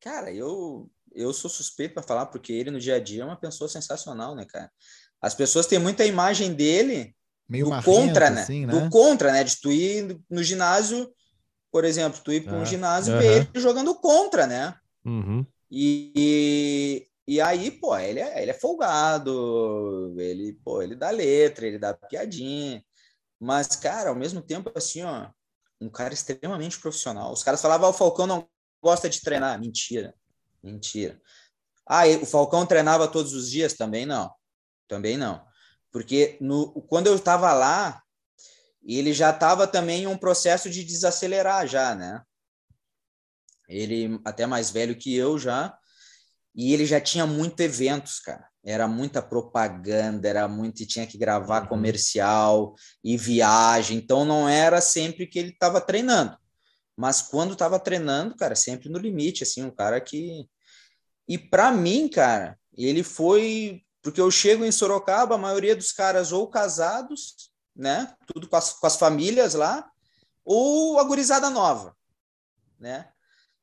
[0.00, 3.36] Cara, eu, eu sou suspeito para falar, porque ele no dia a dia é uma
[3.36, 4.70] pessoa sensacional, né, cara?
[5.20, 7.14] As pessoas têm muita imagem dele
[7.48, 8.42] Meio do contra, né?
[8.42, 8.72] Assim, né?
[8.72, 9.42] Do contra, né?
[9.42, 11.12] De tu ir no ginásio,
[11.72, 14.74] por exemplo, tu ir para um é, ginásio e ver ele jogando contra, né?
[15.04, 15.44] Uhum.
[15.68, 21.78] E, e aí, pô, ele é, ele é folgado, ele, pô, ele dá letra, ele
[21.78, 22.84] dá piadinha.
[23.40, 25.28] Mas, cara, ao mesmo tempo, assim, ó,
[25.80, 27.32] um cara extremamente profissional.
[27.32, 28.48] Os caras falavam, ah, o Falcão não
[28.82, 29.58] gosta de treinar.
[29.58, 30.14] Mentira,
[30.62, 31.20] mentira.
[31.86, 33.74] Ah, o Falcão treinava todos os dias?
[33.74, 34.32] Também não.
[34.88, 35.46] Também não.
[35.92, 38.02] Porque no, quando eu estava lá,
[38.84, 42.22] ele já estava também em um processo de desacelerar já, né?
[43.68, 45.76] Ele até mais velho que eu já,
[46.54, 48.48] e ele já tinha muito eventos, cara.
[48.68, 51.68] Era muita propaganda, era muito e tinha que gravar uhum.
[51.68, 53.96] comercial e viagem.
[53.96, 56.36] Então não era sempre que ele estava treinando.
[56.96, 60.48] Mas quando estava treinando, cara, sempre no limite, assim, um cara que
[61.28, 66.32] E para mim, cara, ele foi porque eu chego em Sorocaba, a maioria dos caras
[66.32, 68.14] ou casados, né?
[68.32, 69.88] Tudo com as, com as famílias lá,
[70.44, 71.96] ou a gurizada nova,
[72.78, 73.08] né?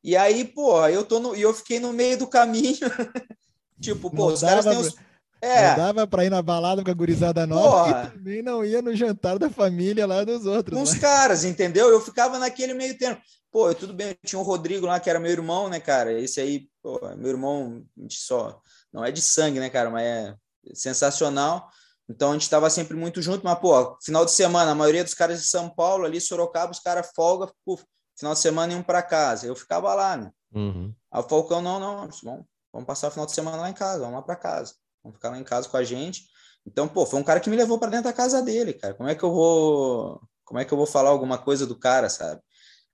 [0.03, 2.77] E aí, pô, eu tô no, e eu fiquei no meio do caminho.
[3.79, 4.95] tipo, pô, não os caras têm os.
[5.41, 5.71] É.
[5.71, 8.03] Não dava pra ir na balada com a gurizada nova Porra.
[8.07, 10.77] e também não ia no jantar da família lá dos outros.
[10.77, 10.99] Com os né?
[10.99, 11.89] caras, entendeu?
[11.89, 13.21] Eu ficava naquele meio termo.
[13.51, 16.17] Pô, tudo bem, tinha o Rodrigo lá, que era meu irmão, né, cara?
[16.17, 18.61] Esse aí, pô, meu irmão, a gente só.
[18.91, 19.89] Não é de sangue, né, cara?
[19.89, 20.35] Mas é
[20.73, 21.69] sensacional.
[22.09, 25.13] Então a gente estava sempre muito junto, mas, pô, final de semana, a maioria dos
[25.13, 27.83] caras de São Paulo, ali, Sorocaba, os caras folga, puf,
[28.17, 29.45] final de semana iam para casa.
[29.45, 30.31] Eu ficava lá, né?
[30.53, 30.93] Uhum.
[31.11, 33.99] Aí o Falcão, não, não, vamos, vamos passar o final de semana lá em casa,
[33.99, 34.73] vamos lá para casa.
[35.03, 36.25] Vamos ficar lá em casa com a gente.
[36.65, 38.93] Então, pô, foi um cara que me levou para dentro da casa dele, cara.
[38.93, 42.09] Como é que eu vou, como é que eu vou falar alguma coisa do cara,
[42.09, 42.41] sabe?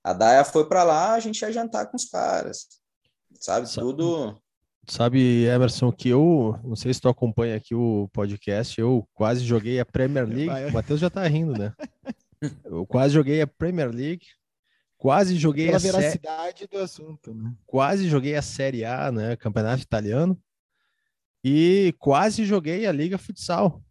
[0.03, 2.67] A Daia foi para lá, a gente ia jantar com os caras.
[3.39, 4.39] Sabe, sabe, tudo
[4.89, 9.79] Sabe, Emerson, que eu, não sei se tu acompanha aqui o podcast, eu quase joguei
[9.79, 10.49] a Premier League.
[10.67, 11.73] O Matheus já tá rindo, né?
[12.63, 14.25] Eu quase joguei a Premier League,
[14.99, 17.53] quase joguei Pela a veracidade do assunto, né?
[17.65, 20.37] Quase joguei a Série A, né, Campeonato Italiano.
[21.43, 23.81] E quase joguei a Liga Futsal.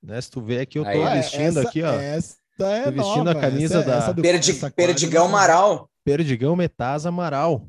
[0.00, 0.20] Né?
[0.20, 1.92] Se tu vê aqui, eu tô Aí, vestindo essa, aqui, ó.
[1.94, 5.90] Essa é tô vestindo nova, a camisa essa, da essa do, Perdi, Perdigão Amaral.
[6.04, 7.66] Perdigão Metaz Amaral.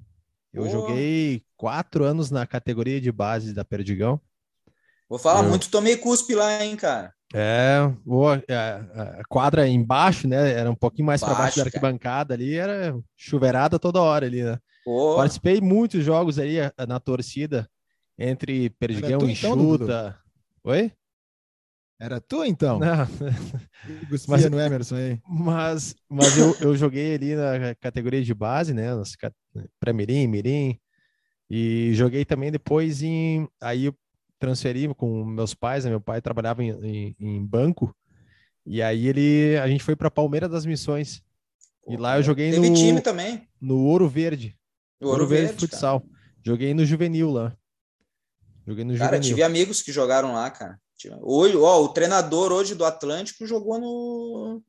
[0.54, 0.70] Eu oh.
[0.70, 4.20] joguei quatro anos na categoria de base da Perdigão.
[5.08, 5.50] Vou falar eu...
[5.50, 7.14] muito, tomei cuspe lá, hein, cara.
[7.34, 7.78] É,
[8.50, 10.52] a, quadra embaixo, né?
[10.54, 14.58] Era um pouquinho mais para baixo da arquibancada ali, era chuveirada toda hora ali, né?
[14.86, 15.16] Oh.
[15.16, 16.58] Participei muitos jogos aí
[16.88, 17.70] na torcida
[18.18, 20.20] entre Perdigão e então, Chuta.
[20.64, 20.92] Oi?
[22.00, 22.80] Era tu então?
[22.80, 23.08] Não.
[24.28, 25.22] mas no Emerson aí.
[25.28, 28.88] Mas, mas eu, eu joguei ali na categoria de base, né?
[29.80, 30.80] Para Mirim, Mirim.
[31.50, 33.50] E joguei também depois em.
[33.62, 33.92] Aí
[34.40, 35.92] transferi com meus pais, né?
[35.92, 37.96] meu pai trabalhava em, em, em banco.
[38.66, 41.22] E aí ele, a gente foi para Palmeiras das Missões.
[41.84, 42.76] Pô, e lá eu joguei teve no.
[42.76, 43.48] time também.
[43.60, 44.58] No Ouro Verde.
[45.02, 46.02] O Ouro, Ouro Verde, Verde Futsal.
[46.02, 46.12] Cara.
[46.44, 47.56] Joguei no Juvenil lá.
[48.68, 49.30] Joguei no cara, Juvenil.
[49.30, 50.80] tive amigos que jogaram lá, cara.
[51.22, 54.62] Hoje, ó, o treinador hoje do Atlântico jogou no.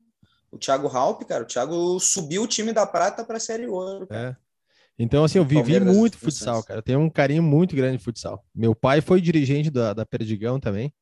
[0.49, 1.43] O Thiago Halp, cara.
[1.43, 4.07] O Thiago subiu o time da prata para a Série Ouro.
[4.07, 4.37] Cara.
[4.37, 4.50] É.
[5.01, 6.79] Então, assim, eu vivi muito futsal, cara.
[6.79, 8.45] Eu tenho um carinho muito grande de futsal.
[8.53, 10.93] Meu pai foi dirigente da, da Perdigão também.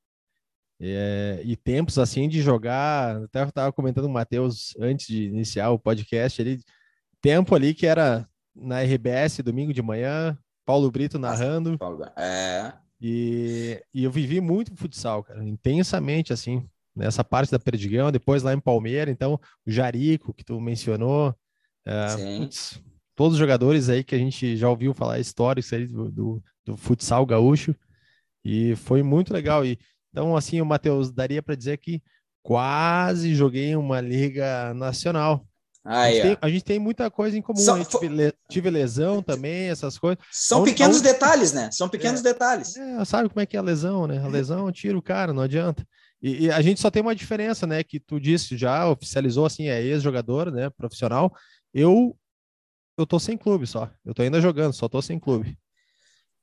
[0.82, 5.26] É, e tempos assim de jogar, até eu estava comentando com o Matheus antes de
[5.26, 6.62] iniciar o podcast, ele,
[7.22, 8.26] tempo ali que era
[8.56, 11.78] na RBS, domingo de manhã, Paulo Brito narrando.
[11.78, 12.72] Paulo, é.
[13.02, 18.54] E, e eu vivi muito futsal, cara, intensamente, assim, nessa parte da Perdigão, depois lá
[18.54, 19.38] em Palmeira, então,
[19.68, 21.36] o Jarico, que tu mencionou,
[21.86, 22.82] é, putz,
[23.20, 26.78] todos os jogadores aí que a gente já ouviu falar históricos aí do, do, do
[26.78, 27.76] futsal gaúcho,
[28.46, 29.66] e foi muito legal.
[29.66, 29.78] E,
[30.10, 32.02] então, assim, o Matheus, daria para dizer que
[32.42, 35.46] quase joguei uma liga nacional,
[35.84, 36.22] ah, a, gente é.
[36.22, 37.60] tem, a, gente tem, muita coisa em comum.
[37.60, 40.24] São, tive, tive, lesão também, essas coisas.
[40.32, 41.10] São onde, pequenos onde...
[41.10, 41.70] detalhes, né?
[41.74, 42.78] São pequenos é, detalhes.
[42.78, 44.24] É, sabe como é que é a lesão, né?
[44.24, 45.86] A lesão tira o cara, não adianta.
[46.22, 47.84] E, e, a gente só tem uma diferença, né?
[47.84, 50.70] Que tu disse já, oficializou assim, é ex-jogador, né?
[50.70, 51.34] Profissional.
[51.74, 52.16] Eu
[53.02, 53.90] eu tô sem clube só.
[54.06, 55.58] Eu tô ainda jogando, só tô sem clube.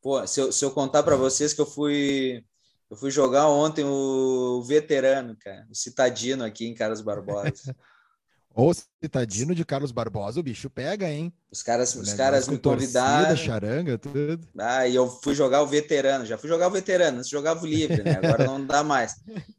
[0.00, 2.44] Pô, se eu, se eu contar para vocês que eu fui
[2.88, 7.52] eu fui jogar ontem o veterano, cara, o citadino aqui em Carlos Barbosa.
[8.54, 11.30] Ou citadino de Carlos Barbosa, o bicho pega, hein?
[11.50, 13.26] Os caras, os caras me convidaram.
[13.26, 14.48] Torcida, charanga, tudo.
[14.56, 16.24] Ah, e eu fui jogar o veterano.
[16.24, 18.12] Já fui jogar o veterano, antes jogava o livre, né?
[18.12, 19.16] Agora não dá mais.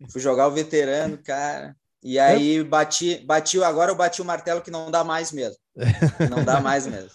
[0.09, 1.75] Fui jogar o veterano, cara.
[2.03, 5.57] E aí bati, bati, agora eu bati o martelo que não dá mais mesmo.
[6.31, 7.11] Não dá mais mesmo.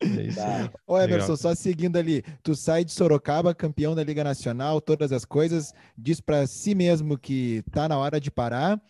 [0.00, 1.36] É Ô, Emerson, Legal.
[1.36, 6.20] só seguindo ali, tu sai de Sorocaba, campeão da Liga Nacional, todas as coisas, diz
[6.20, 8.80] para si mesmo que tá na hora de parar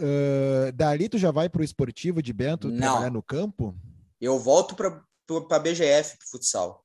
[0.00, 2.78] Uh, dali tu já vai para o esportivo de Bento Não.
[2.78, 3.76] trabalhar no campo?
[4.20, 6.82] Eu volto para a BGF, para futsal.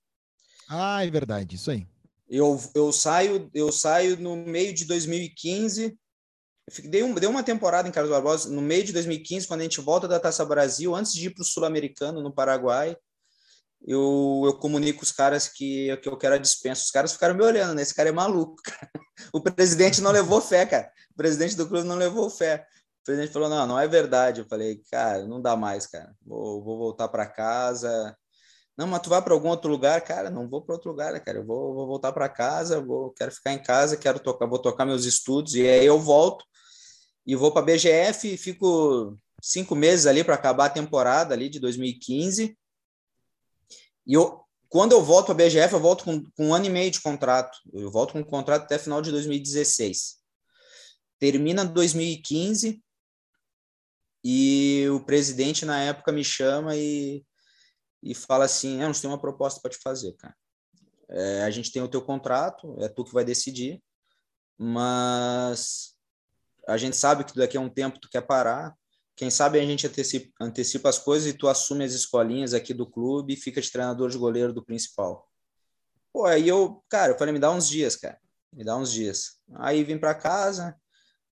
[0.70, 1.88] Ah, é verdade, isso aí.
[2.30, 5.98] Eu, eu, saio, eu saio no meio de 2015.
[6.86, 9.82] Dei, um, dei uma temporada em Carlos Barbosa no meio de 2015, quando a gente
[9.82, 12.96] volta da Taça Brasil, antes de ir para o Sul-Americano, no Paraguai.
[13.86, 16.84] Eu, eu comunico os caras que, que eu quero a dispensa.
[16.84, 17.82] Os caras ficaram me olhando, né?
[17.82, 18.56] Esse cara é maluco.
[18.64, 18.92] Cara.
[19.34, 20.92] O presidente não levou fé, cara.
[21.12, 22.66] O presidente do clube não levou fé.
[23.02, 24.42] O presidente falou: não, não é verdade.
[24.42, 26.14] Eu falei, cara, não dá mais, cara.
[26.26, 28.16] Vou, vou voltar para casa.
[28.78, 30.30] Não, mas tu vai para algum outro lugar, cara?
[30.30, 31.40] Não vou para outro lugar, né, cara.
[31.40, 34.86] Eu vou, vou voltar para casa, vou, quero ficar em casa, quero tocar, vou tocar
[34.86, 35.54] meus estudos.
[35.56, 36.46] E aí eu volto
[37.26, 41.50] e vou para a BGF e fico cinco meses ali para acabar a temporada ali
[41.50, 42.58] de 2015.
[44.06, 46.70] E eu, quando eu volto para a BGF, eu volto com, com um ano e
[46.70, 47.58] meio de contrato.
[47.74, 50.20] Eu volto com um contrato até final de 2016.
[51.20, 52.82] Termina 2015
[54.24, 57.24] e o presidente, na época, me chama e,
[58.04, 60.36] e fala assim: a gente tem uma proposta para te fazer, cara.
[61.10, 63.84] É, a gente tem o teu contrato, é tu que vai decidir,
[64.58, 65.91] mas
[66.72, 68.74] a gente sabe que daqui a um tempo tu quer parar.
[69.16, 72.90] Quem sabe a gente antecipa, antecipa as coisas e tu assume as escolinhas aqui do
[72.90, 75.28] clube e fica de treinador de goleiro do principal.
[76.14, 78.18] Pô, aí eu, cara, eu falei, me dá uns dias, cara.
[78.54, 79.38] Me dá uns dias.
[79.56, 80.76] Aí vim para casa,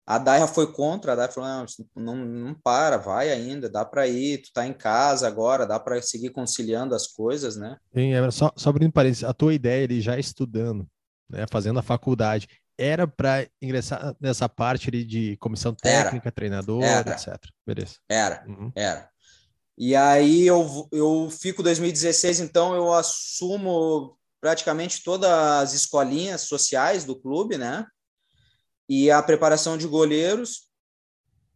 [0.10, 1.66] a Daia foi contra, a Daia falou:
[1.96, 5.80] não, não, não para, vai ainda, dá para ir, tu tá em casa agora, dá
[5.80, 7.78] para seguir conciliando as coisas, né?
[7.94, 10.88] Sim, é, só, só abrindo parênteses, a tua ideia ele já estudando,
[11.30, 12.48] né, fazendo a faculdade,
[12.80, 16.32] era para ingressar nessa parte ali de comissão técnica, era.
[16.32, 17.12] treinador, era.
[17.12, 17.38] etc.
[17.66, 17.96] Beleza.
[18.08, 18.72] Era, uhum.
[18.76, 19.10] era.
[19.78, 27.16] E aí eu, eu fico 2016, então eu assumo praticamente todas as escolinhas sociais do
[27.16, 27.86] clube, né?
[28.90, 30.68] e a preparação de goleiros.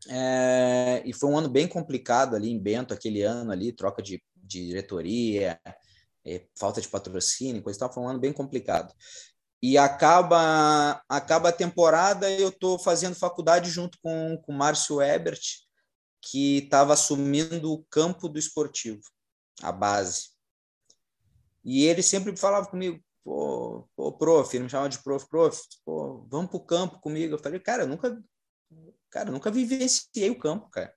[0.08, 4.22] É, e foi um ano bem complicado ali em Bento, aquele ano ali, troca de,
[4.36, 5.60] de diretoria,
[6.56, 8.94] falta de patrocínio, coisa e tal, foi um ano bem complicado.
[9.64, 15.40] E acaba, acaba a temporada eu estou fazendo faculdade junto com o Márcio Ebert,
[16.22, 19.02] que estava assumindo o campo do esportivo,
[19.62, 20.32] a base.
[21.64, 26.28] E ele sempre falava comigo, pô, pô, prof, ele me chamava de prof, prof, pô,
[26.30, 27.36] vamos pro campo comigo.
[27.36, 28.22] Eu falei, cara, eu nunca,
[29.10, 30.94] cara, nunca vivenciei o campo, cara.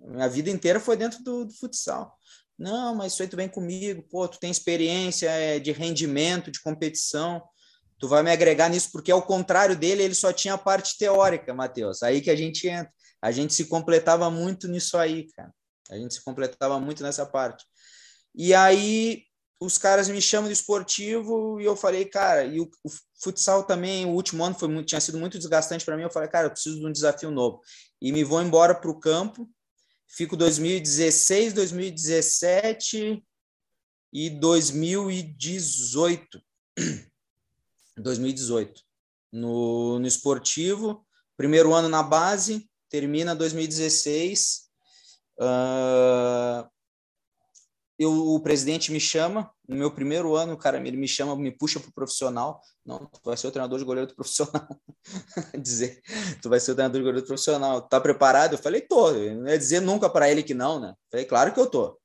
[0.00, 2.18] Minha vida inteira foi dentro do, do futsal.
[2.58, 6.60] Não, mas isso aí tu vem comigo, pô, tu tem experiência é, de rendimento, de
[6.60, 7.40] competição,
[8.02, 11.54] tu vai me agregar nisso, porque ao contrário dele, ele só tinha a parte teórica,
[11.54, 12.02] Matheus.
[12.02, 12.92] Aí que a gente entra.
[13.22, 15.54] A gente se completava muito nisso aí, cara.
[15.88, 17.64] A gente se completava muito nessa parte.
[18.34, 19.22] E aí
[19.60, 22.90] os caras me chamam de esportivo e eu falei, cara, e o, o
[23.22, 26.02] futsal também, o último ano foi tinha sido muito desgastante para mim.
[26.02, 27.60] Eu falei, cara, eu preciso de um desafio novo.
[28.00, 29.48] E me vou embora para o campo.
[30.08, 33.24] Fico 2016, 2017
[34.12, 36.42] e 2018.
[37.96, 38.82] 2018.
[39.32, 44.68] No, no esportivo, primeiro ano na base, termina 2016.
[45.38, 46.68] Uh,
[47.98, 51.50] eu, o presidente me chama, no meu primeiro ano, o cara ele me chama, me
[51.50, 52.60] puxa para o profissional.
[52.84, 54.68] Não, tu vai ser o treinador de goleiro do profissional.
[55.60, 56.00] dizer,
[56.42, 57.82] tu vai ser o treinador de goleiro do profissional.
[57.82, 58.54] Tá preparado?
[58.54, 59.10] Eu falei, tô.
[59.10, 60.94] Eu não ia dizer nunca para ele que não, né?
[61.10, 61.98] Falei, claro que eu tô.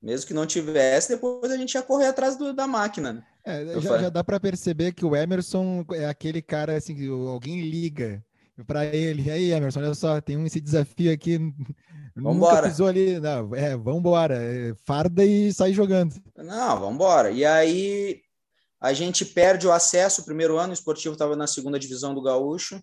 [0.00, 3.14] Mesmo que não tivesse, depois a gente ia correr atrás do, da máquina.
[3.14, 3.26] Né?
[3.44, 7.60] É, já, já, dá para perceber que o Emerson é aquele cara assim, que alguém
[7.60, 8.24] liga
[8.66, 9.24] para ele.
[9.24, 11.38] E aí, Emerson, olha só, tem esse desafio aqui.
[12.16, 12.56] Vambora.
[12.56, 13.18] Nunca pisou ali.
[13.18, 14.36] Não, é, vambora.
[14.36, 16.14] É, farda e sai jogando.
[16.36, 17.30] Não, vambora.
[17.30, 18.22] E aí
[18.80, 20.22] a gente perde o acesso.
[20.22, 22.82] O primeiro ano o esportivo estava na segunda divisão do Gaúcho.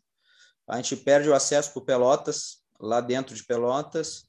[0.68, 4.26] A gente perde o acesso para Pelotas, lá dentro de Pelotas.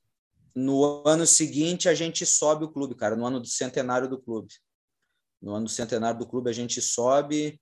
[0.55, 4.53] No ano seguinte, a gente sobe o clube, cara, no ano do centenário do clube.
[5.43, 7.61] No ano centenário do clube, a gente sobe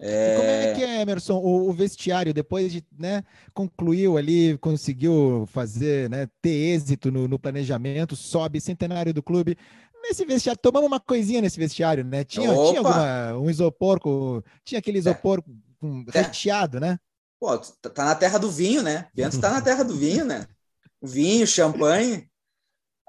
[0.00, 0.36] é...
[0.36, 6.08] como é que é, Emerson, o, o, vestiário, depois de, né, concluiu ali, conseguiu fazer,
[6.08, 9.58] né, ter êxito no, no, planejamento, sobe, centenário do clube,
[10.02, 14.78] nesse vestiário, tomamos uma coisinha nesse vestiário, né, tinha, tinha alguma, um isopor, com, tinha
[14.78, 15.00] aquele é.
[15.00, 15.44] isopor
[16.14, 16.22] é.
[16.22, 16.98] recheado, né?
[17.38, 20.46] Pô, tá na terra do vinho, né, Bento tá na terra do vinho, né,
[21.02, 22.29] vinho, champanhe,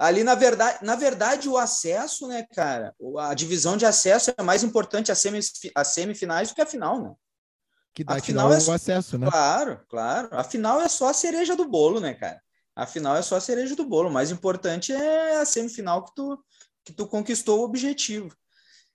[0.02, 4.64] ali na verdade, na verdade o acesso, né, cara, a divisão de acesso é mais
[4.64, 5.24] importante as,
[5.76, 7.14] as semifinais do que a final, né?
[7.94, 9.30] Que dá final é o acesso, né?
[9.30, 10.30] Claro, claro.
[10.32, 12.42] A final é só a cereja do bolo, né, cara?
[12.76, 14.10] A final é só a cereja do bolo.
[14.10, 16.44] O mais importante é a semifinal que tu
[16.84, 18.36] que tu conquistou o objetivo.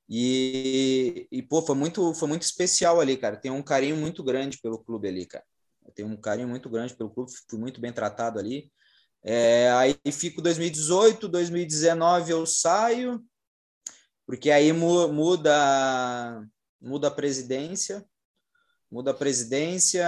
[0.08, 3.36] E, e pô, foi muito foi muito especial ali, cara.
[3.36, 5.44] Tem um carinho muito grande pelo clube ali, cara.
[5.94, 8.72] Tem um carinho muito grande pelo clube, fui muito bem tratado ali.
[9.28, 13.20] É, aí fico 2018, 2019 eu saio,
[14.24, 16.48] porque aí muda,
[16.80, 18.06] muda a presidência,
[18.88, 20.06] muda a presidência,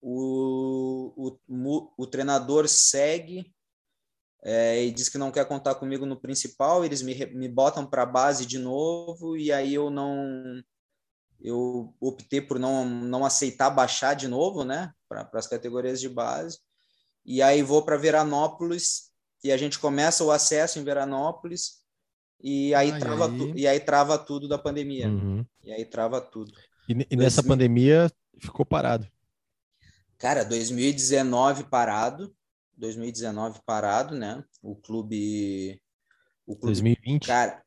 [0.00, 3.54] o, o, o treinador segue
[4.42, 8.04] é, e diz que não quer contar comigo no principal, eles me, me botam para
[8.04, 10.64] a base de novo, e aí eu não
[11.38, 16.58] eu optei por não, não aceitar baixar de novo, né, para as categorias de base
[17.24, 19.10] e aí vou para Veranópolis
[19.42, 21.82] e a gente começa o acesso em Veranópolis
[22.42, 23.38] e aí, ah, trava, e aí?
[23.38, 25.08] Tu, e aí trava tudo da pandemia.
[25.08, 25.46] Uhum.
[25.62, 26.52] E aí trava tudo.
[26.88, 28.10] E, e nessa pandemia
[28.40, 29.08] ficou parado?
[30.18, 32.34] Cara, 2019 parado,
[32.76, 34.44] 2019 parado, né?
[34.60, 35.80] O clube,
[36.44, 37.26] o clube 2020.
[37.26, 37.62] Cara,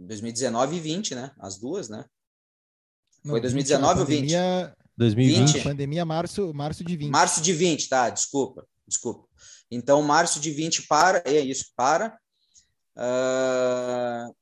[0.00, 1.30] 2019 e 20, né?
[1.38, 2.04] As duas, né?
[3.24, 4.34] Foi 2019 ou 20?
[4.96, 5.52] 2020.
[5.54, 5.64] 20.
[5.64, 7.10] Pandemia março, março de 20.
[7.10, 9.26] Março de 20, tá, desculpa, desculpa.
[9.70, 12.16] Então, março de 20 para, é isso, para.
[12.96, 14.34] Uh,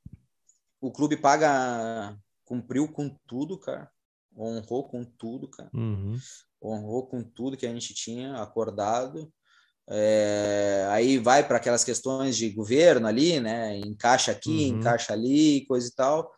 [0.81, 3.91] o clube paga, cumpriu com tudo, cara.
[4.37, 5.71] Honrou com tudo, cara.
[5.73, 6.19] Uhum.
[6.63, 9.33] Honrou com tudo que a gente tinha acordado.
[9.89, 13.79] É, aí vai para aquelas questões de governo ali, né?
[13.79, 14.79] Encaixa aqui, uhum.
[14.79, 16.31] encaixa ali, coisa e tal.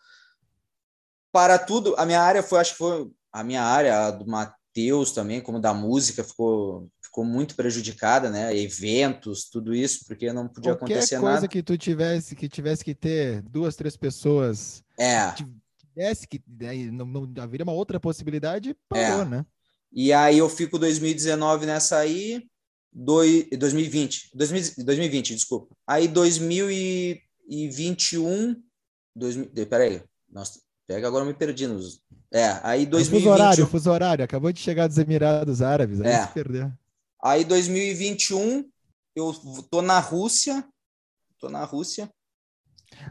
[1.33, 5.11] Para tudo, a minha área foi, acho que foi a minha área, a do Matheus
[5.11, 8.57] também, como da música, ficou, ficou muito prejudicada, né?
[8.57, 11.49] Eventos, tudo isso, porque não podia Qualquer acontecer coisa nada.
[11.49, 14.85] que tu tivesse que tivesse que ter duas, três pessoas.
[14.97, 15.33] É.
[15.33, 19.25] Tivesse que aí não, não haveria uma outra possibilidade, parou, é.
[19.25, 19.45] né?
[19.93, 22.47] E aí eu fico 2019 nessa aí,
[22.93, 25.75] dois, 2020, 2020, desculpa.
[25.85, 28.63] Aí 2021,
[29.17, 32.03] 2000, peraí, nossa, pega agora eu me perdi nos
[32.35, 33.23] é, aí 2020.
[33.23, 34.25] Fuso horário, fuso horário.
[34.25, 36.27] Acabou de chegar dos Emirados Árabes, aí é.
[36.27, 36.73] se perdeu.
[37.23, 38.69] Aí 2021,
[39.15, 39.33] eu
[39.71, 40.65] tô na Rússia.
[41.39, 42.11] Tô na Rússia.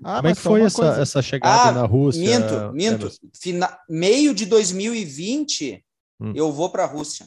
[0.04, 2.40] Ah, Como é que foi essa, essa chegada ah, na Rússia?
[2.40, 3.12] Minto, minto.
[3.34, 3.78] Fina...
[3.90, 5.84] Meio de 2020,
[6.20, 6.34] hum.
[6.36, 7.26] eu vou para a Rússia.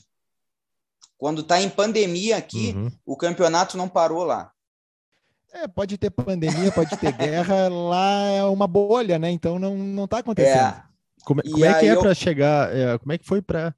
[1.17, 2.93] Quando tá em pandemia aqui, uhum.
[3.07, 4.53] o campeonato não parou lá.
[5.53, 9.31] É, pode ter pandemia, pode ter guerra, lá é uma bolha, né?
[9.31, 10.57] Então não, não tá acontecendo.
[10.57, 10.83] É.
[11.25, 12.01] Como, como é que é eu...
[12.01, 12.75] para chegar?
[12.75, 13.75] É, como é que foi para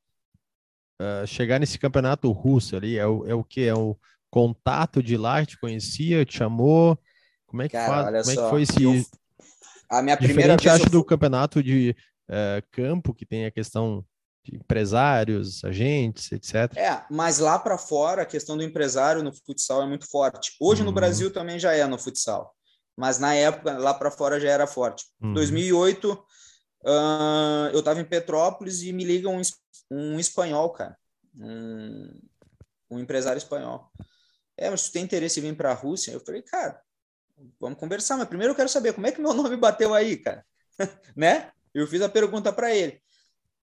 [1.01, 2.99] uh, chegar nesse campeonato russo ali?
[2.99, 3.65] É o, é o que?
[3.65, 3.97] É o
[4.31, 5.45] contato de lá?
[5.45, 6.25] Te conhecia?
[6.25, 6.99] Te chamou?
[7.47, 8.83] Como é que, Cara, faz, como é que foi esse.
[8.83, 9.03] Eu...
[9.91, 10.83] A minha primeira Diferente, vez.
[10.83, 11.97] acho, do campeonato de
[12.29, 14.05] uh, campo, que tem a questão
[14.53, 16.77] empresários, agentes, etc.
[16.77, 20.53] É, mas lá para fora a questão do empresário no futsal é muito forte.
[20.61, 20.87] Hoje uhum.
[20.87, 22.55] no Brasil também já é no futsal,
[22.97, 25.05] mas na época lá para fora já era forte.
[25.21, 25.35] Uhum.
[25.35, 26.25] 2008
[26.85, 29.41] Uh, eu estava em Petrópolis e me liga um,
[29.91, 30.97] um espanhol, cara.
[31.37, 32.21] Um,
[32.91, 33.91] um empresário espanhol.
[34.57, 36.13] É, mas tu tem interesse em vir para a Rússia?
[36.13, 36.81] Eu falei, cara,
[37.61, 40.45] vamos conversar, mas primeiro eu quero saber como é que meu nome bateu aí, cara.
[41.17, 41.51] né?
[41.75, 43.01] Eu fiz a pergunta para ele.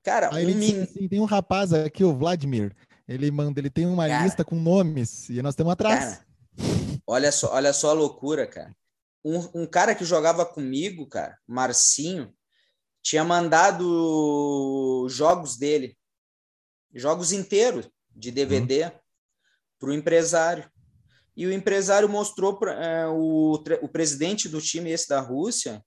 [0.05, 0.83] Cara, aí um min...
[0.83, 2.75] assim, tem um rapaz aqui, o Vladimir.
[3.07, 6.17] Ele manda, ele tem uma cara, lista com nomes e nós estamos atrás.
[6.17, 6.25] Cara,
[7.07, 8.75] olha só, olha só a loucura, cara.
[9.23, 12.31] Um, um cara que jogava comigo, cara, Marcinho,
[13.01, 15.97] tinha mandado jogos dele,
[16.93, 18.91] jogos inteiros de DVD, uhum.
[19.79, 20.69] para o empresário.
[21.35, 25.83] e o empresário mostrou para é, o, o presidente do time esse da Rússia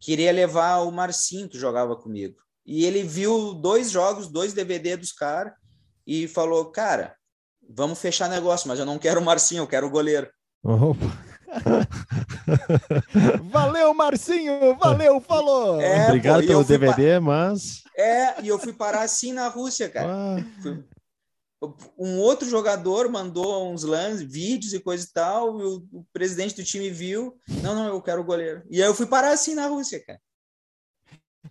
[0.00, 2.43] queria levar o Marcinho que jogava comigo.
[2.66, 5.52] E ele viu dois jogos, dois DVD dos caras
[6.06, 7.14] e falou: "Cara,
[7.68, 10.28] vamos fechar negócio, mas eu não quero o Marcinho, eu quero o goleiro".
[10.62, 11.34] Opa.
[13.50, 14.76] valeu, Marcinho!
[14.76, 15.80] Valeu, falou!
[15.80, 17.82] É, Obrigado pô, pelo DVD, mas.
[17.96, 20.08] É, e eu fui parar assim na Rússia, cara.
[20.08, 20.36] Ah.
[21.98, 26.56] Um outro jogador mandou uns lances, vídeos e coisa e tal, e o, o, presidente
[26.56, 27.38] do time viu.
[27.62, 28.62] Não, não, eu quero o goleiro.
[28.68, 30.20] E aí eu fui parar assim na Rússia, cara.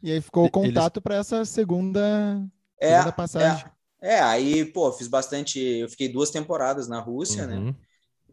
[0.04, 1.04] E aí ficou o contato Eles...
[1.04, 2.46] para essa segunda,
[2.78, 3.66] é, segunda passagem.
[4.02, 4.16] É.
[4.16, 5.58] é, aí, pô, fiz bastante.
[5.60, 7.56] Eu fiquei duas temporadas na Rússia, né?
[7.56, 7.66] uhum.
[7.68, 7.76] né?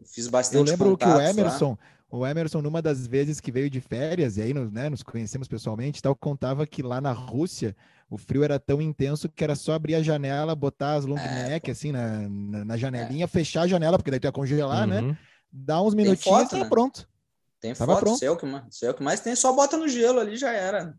[0.05, 1.77] Fiz bastante Eu lembro que o Emerson,
[2.11, 2.17] lá.
[2.17, 6.01] o Emerson, numa das vezes que veio de férias, e aí né, nos conhecemos pessoalmente,
[6.01, 7.73] tal, contava que lá na Rússia
[8.09, 11.49] o frio era tão intenso que era só abrir a janela, botar as long é,
[11.49, 13.27] neck assim na, na, na janelinha, é.
[13.27, 14.99] fechar a janela, porque daí tu ia congelar, né?
[14.99, 15.07] uhum.
[15.09, 15.17] né?
[15.49, 16.67] Dar uns minutinhos e tá né?
[16.67, 17.07] pronto.
[17.61, 18.19] Tem Tava foto, pronto.
[18.19, 20.93] Sei o, que, sei o que mais tem, só bota no gelo ali já era.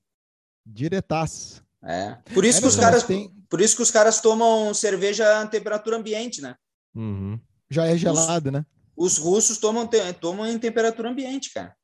[0.65, 1.63] Diretaço.
[1.83, 2.17] É.
[2.33, 3.31] Por isso é, que os caras, tem...
[3.49, 6.55] por isso que os caras tomam cerveja a temperatura ambiente, né?
[6.95, 7.39] Uhum.
[7.69, 8.67] Já é gelado, os, né?
[8.97, 9.89] Os russos tomam,
[10.21, 11.75] tomam em temperatura ambiente, cara.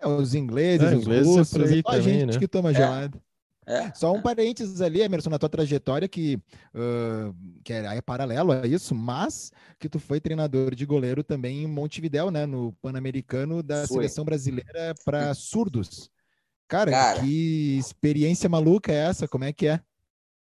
[0.00, 2.38] É, os ingleses, é, os ingleses russos, a gente né?
[2.38, 2.74] que toma é.
[2.74, 3.22] gelado.
[3.66, 4.22] É, Só um é.
[4.22, 6.36] parênteses ali, Emerson, na tua trajetória, que,
[6.74, 11.62] uh, que é, é, paralelo a isso, mas que tu foi treinador de goleiro também
[11.62, 12.44] em Montevidéu, né?
[12.44, 13.96] No Pan-Americano da foi.
[13.96, 16.10] seleção brasileira para surdos.
[16.68, 19.28] Cara, Cara, que experiência maluca é essa?
[19.28, 19.80] Como é que é?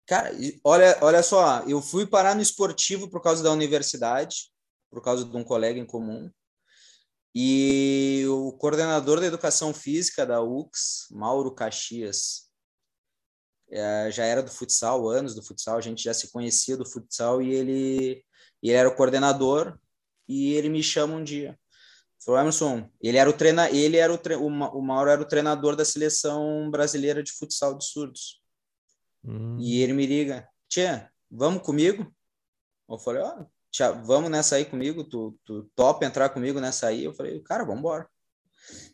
[0.06, 0.30] Cara,
[0.64, 4.50] olha, olha só, eu fui parar no esportivo por causa da universidade
[4.90, 6.30] por causa de um colega em comum.
[7.34, 12.48] E o coordenador da educação física da UX, Mauro Caxias,
[13.70, 17.42] é, já era do futsal, anos do futsal, a gente já se conhecia do futsal
[17.42, 18.24] e ele,
[18.62, 19.78] ele era o coordenador
[20.26, 21.58] e ele me chama um dia.
[22.24, 24.34] Falou, Emerson, ele era o treina, ele era o, tre...
[24.34, 24.50] o
[24.82, 28.42] Mauro era o treinador da seleção brasileira de futsal de surdos.
[29.24, 29.56] Hum.
[29.58, 32.12] E ele me liga, tia, vamos comigo?
[32.88, 37.04] Eu falei, ó, oh, vamos nessa aí comigo, tu, tu top entrar comigo nessa aí?
[37.04, 38.08] Eu falei, cara, vamos embora.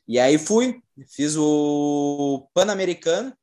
[0.06, 3.34] E aí fui, fiz o Pan-Americano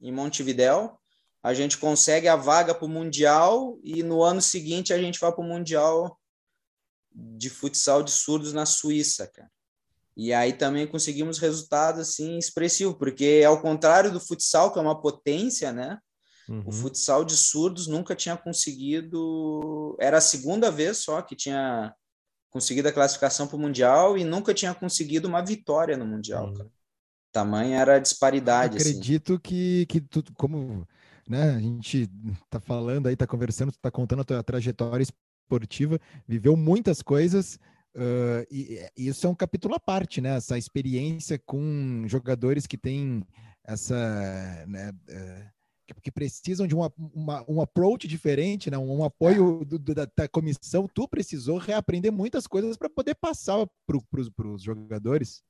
[0.00, 0.98] em Montevidéu,
[1.42, 5.32] a gente consegue a vaga para o Mundial e no ano seguinte a gente vai
[5.32, 6.18] para o Mundial
[7.14, 9.50] de futsal de surdos na Suíça, cara.
[10.16, 15.00] E aí também conseguimos resultados assim expressivos, porque ao contrário do futsal, que é uma
[15.00, 15.98] potência, né?
[16.48, 16.64] Uhum.
[16.66, 19.96] O futsal de surdos nunca tinha conseguido.
[19.98, 21.94] Era a segunda vez só que tinha
[22.50, 26.48] conseguido a classificação para o Mundial e nunca tinha conseguido uma vitória no Mundial.
[26.48, 26.68] Uhum.
[27.32, 28.76] Tamanha era a disparidade.
[28.76, 28.90] Assim.
[28.90, 29.40] Acredito assim.
[29.42, 30.86] que, que tu, como
[31.26, 32.10] né, a gente
[32.44, 35.06] está falando aí, está conversando, está contando a tua trajetória
[35.42, 37.58] esportiva, viveu muitas coisas.
[37.94, 40.36] Uh, e, e isso é um capítulo à parte, né?
[40.36, 43.22] Essa experiência com jogadores que têm
[43.64, 48.78] essa né, uh, que, que precisam de uma, uma, um approach diferente, né?
[48.78, 53.14] um, um apoio do, do, da, da, comissão, tu precisou reaprender muitas coisas para poder
[53.14, 55.42] passar para os jogadores.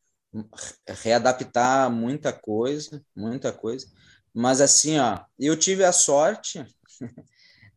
[1.02, 3.86] Readaptar muita coisa, muita coisa.
[4.34, 6.64] Mas assim, ó, eu tive a sorte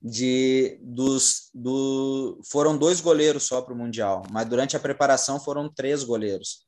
[0.08, 5.68] de dos do foram dois goleiros só para o mundial, mas durante a preparação foram
[5.68, 6.64] três goleiros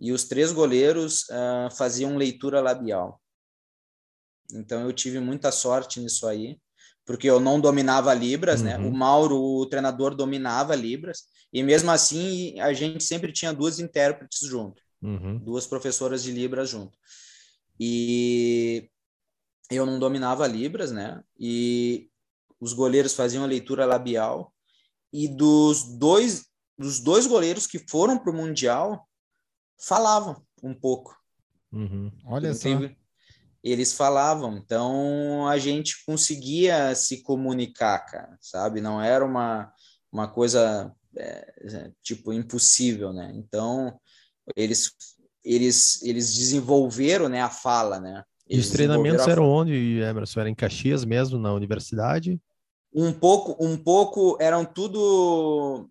[0.00, 3.22] e os três goleiros uh, faziam leitura labial.
[4.52, 6.58] Então eu tive muita sorte nisso aí,
[7.06, 8.66] porque eu não dominava Libras, uhum.
[8.66, 8.78] né?
[8.78, 8.90] O.
[8.92, 11.22] Mauro, o treinador, dominava Libras,
[11.52, 15.38] e mesmo assim a gente sempre tinha duas intérpretes junto, uhum.
[15.38, 16.98] duas professoras de Libras junto.
[17.78, 18.90] E
[19.70, 21.22] eu não dominava Libras, né?
[21.38, 22.10] E
[22.62, 24.54] os goleiros faziam a leitura labial,
[25.12, 26.46] e dos dois,
[26.78, 29.04] dos dois goleiros que foram para o Mundial,
[29.76, 31.12] falavam um pouco.
[31.72, 32.12] Uhum.
[32.24, 32.68] Olha só
[33.62, 34.56] eles falavam.
[34.56, 38.80] Então a gente conseguia se comunicar, cara, sabe?
[38.80, 39.72] Não era uma,
[40.10, 43.32] uma coisa é, tipo impossível, né?
[43.34, 43.98] Então
[44.56, 44.92] eles
[45.44, 48.22] eles eles desenvolveram, né, a fala, né?
[48.48, 49.30] Eles e os treinamentos a...
[49.30, 50.40] eram onde, Emerson?
[50.40, 52.40] Era em Caxias mesmo, na universidade?
[52.94, 55.88] Um pouco, um pouco eram tudo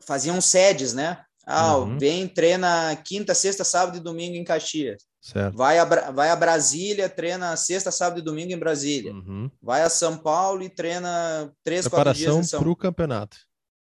[0.00, 1.24] faziam sedes, né?
[1.44, 1.98] Ah, uhum.
[1.98, 5.02] vem treina quinta, sexta, sábado e domingo em Caxias.
[5.20, 5.56] Certo.
[5.56, 9.12] Vai, a, vai a Brasília, treina sexta, sábado e domingo em Brasília.
[9.12, 9.50] Uhum.
[9.60, 13.36] Vai a São Paulo e treina três, quatro dias em São para o campeonato,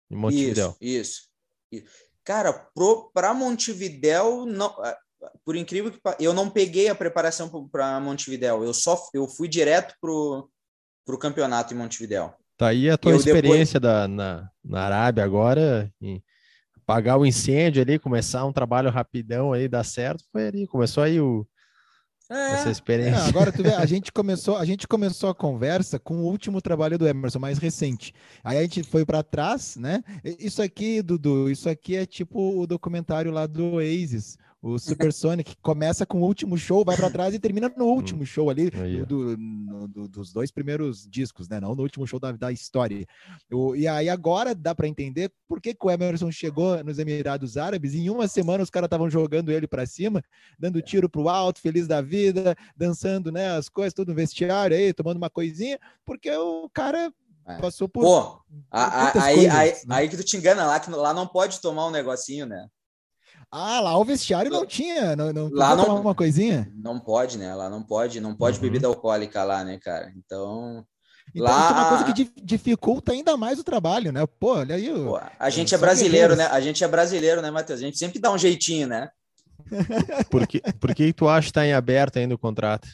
[0.09, 0.75] em Montevidéu.
[0.81, 1.27] Isso,
[1.71, 1.87] isso.
[2.23, 2.67] Cara,
[3.13, 4.97] para Montevidéu, não, é,
[5.45, 8.63] por incrível que eu não peguei a preparação para Montevidéu.
[8.63, 10.49] Eu só eu fui direto pro
[11.07, 12.33] pro campeonato em Montevidéu.
[12.57, 14.01] Tá aí a tua eu experiência depois...
[14.01, 16.21] da, na, na Arábia agora, em
[16.75, 21.21] apagar o incêndio ali, começar um trabalho rapidão aí, dar certo, foi ali, começou aí
[21.21, 21.47] o,
[22.29, 22.53] é.
[22.53, 23.21] essa experiência.
[23.21, 26.61] É, agora tu vê, a gente começou, a gente começou a conversa com o último
[26.61, 28.13] trabalho do Emerson, mais recente.
[28.43, 30.03] Aí a gente foi para trás, né?
[30.39, 36.05] Isso aqui, Dudu, isso aqui é tipo o documentário lá do Oasis, o Supersonic começa
[36.05, 38.25] com o último show, vai para trás e termina no último hum.
[38.25, 38.71] show ali
[39.05, 41.59] do, no, do, dos dois primeiros discos, né?
[41.59, 43.05] Não no último show da, da história.
[43.51, 47.55] O, e aí agora dá para entender por que, que, o Emerson chegou nos Emirados
[47.55, 50.23] Árabes e em uma semana os caras estavam jogando ele para cima,
[50.57, 53.49] dando tiro pro alto, feliz da vida, dançando, né?
[53.55, 57.13] As coisas, tudo no vestiário aí, tomando uma coisinha, porque o cara
[57.45, 57.57] é.
[57.59, 58.01] passou por.
[58.01, 58.41] Pô,
[58.71, 59.95] a, a, aí, coisas, aí, né?
[59.95, 62.67] aí que tu te engana lá, que lá não pode tomar um negocinho, né?
[63.51, 66.71] Ah, lá o vestiário não tinha, não, não lá não uma coisinha.
[66.75, 67.55] Não pode, né?
[67.55, 68.61] Lá não pode, não pode uhum.
[68.61, 70.11] bebida alcoólica lá, né, cara?
[70.17, 70.85] Então,
[71.29, 74.25] então lá é uma coisa que dificulta ainda mais o trabalho, né?
[74.39, 74.89] Pô, olha aí.
[74.93, 76.47] Pô, a gente é brasileiro, né?
[76.47, 77.79] A gente é brasileiro, né, Matheus?
[77.79, 79.09] A gente sempre dá um jeitinho, né?
[80.29, 82.87] Por que, por que tu acha que tá em aberto ainda o contrato?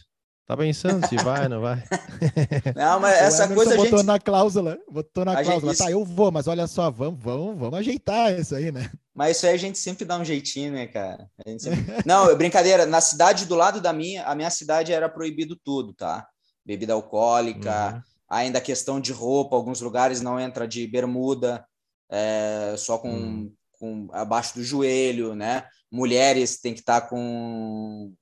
[0.46, 1.82] Tá pensando se vai, não vai?
[2.76, 3.90] Não, mas essa coisa a gente...
[3.90, 5.74] botou na cláusula, botou na a cláusula.
[5.74, 5.86] Gente...
[5.86, 8.92] Tá, eu vou, mas olha só, vamos, vamos, vamos ajeitar isso aí, né?
[9.16, 11.30] Mas isso aí a gente sempre dá um jeitinho, né, cara?
[11.58, 11.86] Sempre...
[12.06, 12.86] não, brincadeira.
[12.86, 16.28] Na cidade do lado da minha, a minha cidade era proibido tudo, tá?
[16.66, 18.02] Bebida alcoólica, uhum.
[18.30, 21.66] ainda questão de roupa, alguns lugares não entra de bermuda,
[22.12, 23.54] é, só com, uhum.
[23.80, 25.64] com abaixo do joelho, né?
[25.90, 28.14] Mulheres tem que estar tá com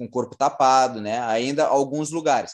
[0.00, 1.20] com o corpo tapado, né?
[1.20, 2.52] Ainda alguns lugares.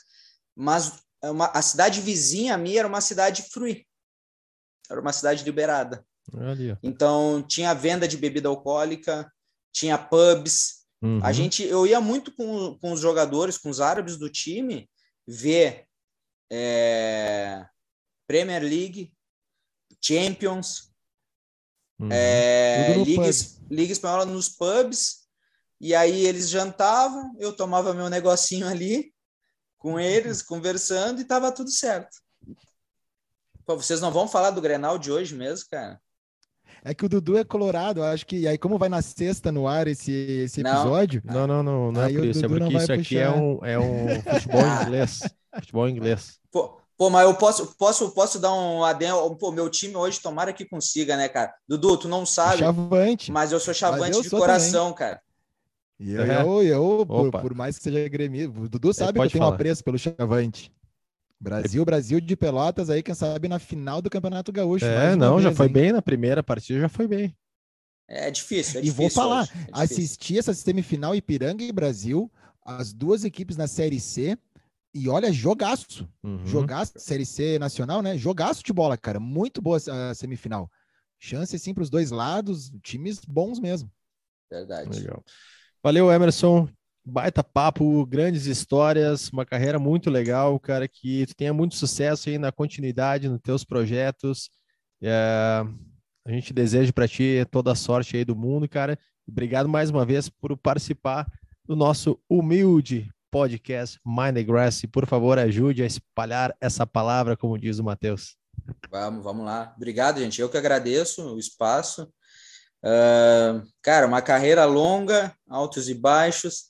[0.57, 3.86] Mas é uma, a cidade vizinha a minha era uma cidade free.
[4.90, 6.05] Era uma cidade liberada.
[6.34, 6.76] Ali.
[6.82, 9.30] Então tinha venda de bebida alcoólica,
[9.72, 10.86] tinha pubs.
[11.01, 11.20] Uhum.
[11.22, 14.90] A gente, eu ia muito com, com os jogadores, com os árabes do time,
[15.24, 15.86] ver
[16.51, 17.64] é,
[18.26, 19.12] Premier League,
[20.03, 20.90] Champions,
[22.01, 22.09] uhum.
[22.11, 23.30] é, Liga,
[23.70, 25.26] Liga Espanhola nos pubs
[25.81, 29.12] e aí eles jantavam, eu tomava meu negocinho ali
[29.79, 32.16] com eles, conversando, e tava tudo certo.
[33.64, 36.01] Pô, vocês não vão falar do Grenal de hoje mesmo, cara?
[36.85, 38.47] É que o Dudu é colorado, acho que.
[38.47, 41.20] Aí, como vai na sexta no ar esse, esse episódio?
[41.24, 42.45] Não, não, não, não é por isso.
[42.45, 45.20] É porque isso aqui é um, é um futebol inglês.
[45.57, 46.39] futebol inglês.
[46.51, 49.35] Pô, pô, mas eu posso, posso, posso dar um adendo.
[49.37, 51.53] Pô, meu time hoje, tomara que consiga, né, cara?
[51.66, 52.59] Dudu, tu não sabe.
[52.59, 53.33] Chavante.
[53.33, 54.99] Mas eu sou chavante eu de coração, também.
[54.99, 55.22] cara.
[55.99, 56.42] E eu, é.
[56.42, 59.53] eu, eu por, por, mais que seja gremista, o Dudu sabe que eu tenho falar.
[59.53, 60.70] um apreço pelo Chavante.
[61.40, 64.84] Brasil, Brasil de Pelotas aí, quem sabe na final do Campeonato Gaúcho.
[64.84, 65.72] É, não, vez, já foi hein?
[65.72, 67.36] bem na primeira partida, já foi bem.
[68.09, 72.30] É difícil, é E vou falar, é assisti essa semifinal Ipiranga e Brasil,
[72.64, 74.38] as duas equipes na Série C,
[74.94, 76.09] e olha, jogaço.
[76.22, 76.47] Uhum.
[76.47, 78.16] Jogaço, Série C nacional, né?
[78.16, 79.20] Jogaço de bola, cara.
[79.20, 80.70] Muito boa a semifinal.
[81.18, 83.92] Chance, sim, para os dois lados, times bons mesmo.
[84.51, 84.99] Verdade.
[84.99, 85.22] Legal.
[85.83, 86.68] Valeu, Emerson.
[87.05, 90.89] Baita papo, grandes histórias, uma carreira muito legal, cara.
[90.89, 94.51] Que tu tenha muito sucesso aí na continuidade nos teus projetos.
[95.01, 95.62] É,
[96.24, 98.98] a gente deseja para ti toda a sorte aí do mundo, cara.
[99.28, 101.27] Obrigado mais uma vez por participar
[101.65, 104.82] do nosso humilde podcast Mind Grass.
[104.82, 108.36] E, por favor, ajude a espalhar essa palavra, como diz o Matheus.
[108.90, 109.74] Vamos, vamos lá.
[109.77, 110.40] Obrigado, gente.
[110.40, 112.12] Eu que agradeço o espaço.
[112.86, 116.66] Uh, cara, uma carreira longa, altos e baixos,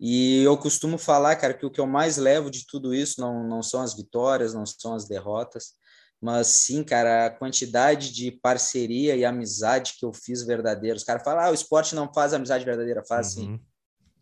[0.00, 3.46] e eu costumo falar, cara, que o que eu mais levo de tudo isso não,
[3.46, 5.74] não são as vitórias, não são as derrotas,
[6.18, 11.02] mas sim, cara, a quantidade de parceria e amizade que eu fiz verdadeiros.
[11.02, 13.58] Os caras falam, ah, o esporte não faz amizade verdadeira, faz uhum.
[13.58, 13.60] sim.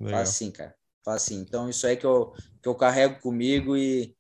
[0.01, 0.19] Legal.
[0.19, 0.75] Faz sim, cara.
[1.05, 1.41] Faz sim.
[1.41, 4.17] Então, isso aí que eu, que eu carrego comigo e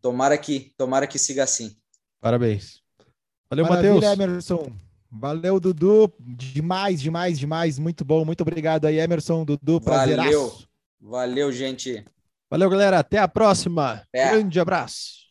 [0.00, 1.76] tomara que, tomara que siga assim.
[2.20, 2.80] Parabéns.
[3.50, 4.02] Valeu, Matheus.
[4.02, 4.72] Emerson.
[5.14, 6.10] Valeu, Dudu.
[6.18, 7.78] Demais, demais, demais.
[7.78, 8.24] Muito bom.
[8.24, 9.80] Muito obrigado aí, Emerson, Dudu.
[9.80, 10.30] Prazeraço.
[10.30, 10.52] Valeu.
[11.00, 12.02] Valeu, gente.
[12.50, 12.98] Valeu, galera.
[12.98, 14.02] Até a próxima.
[14.12, 14.30] É.
[14.30, 15.21] Grande abraço.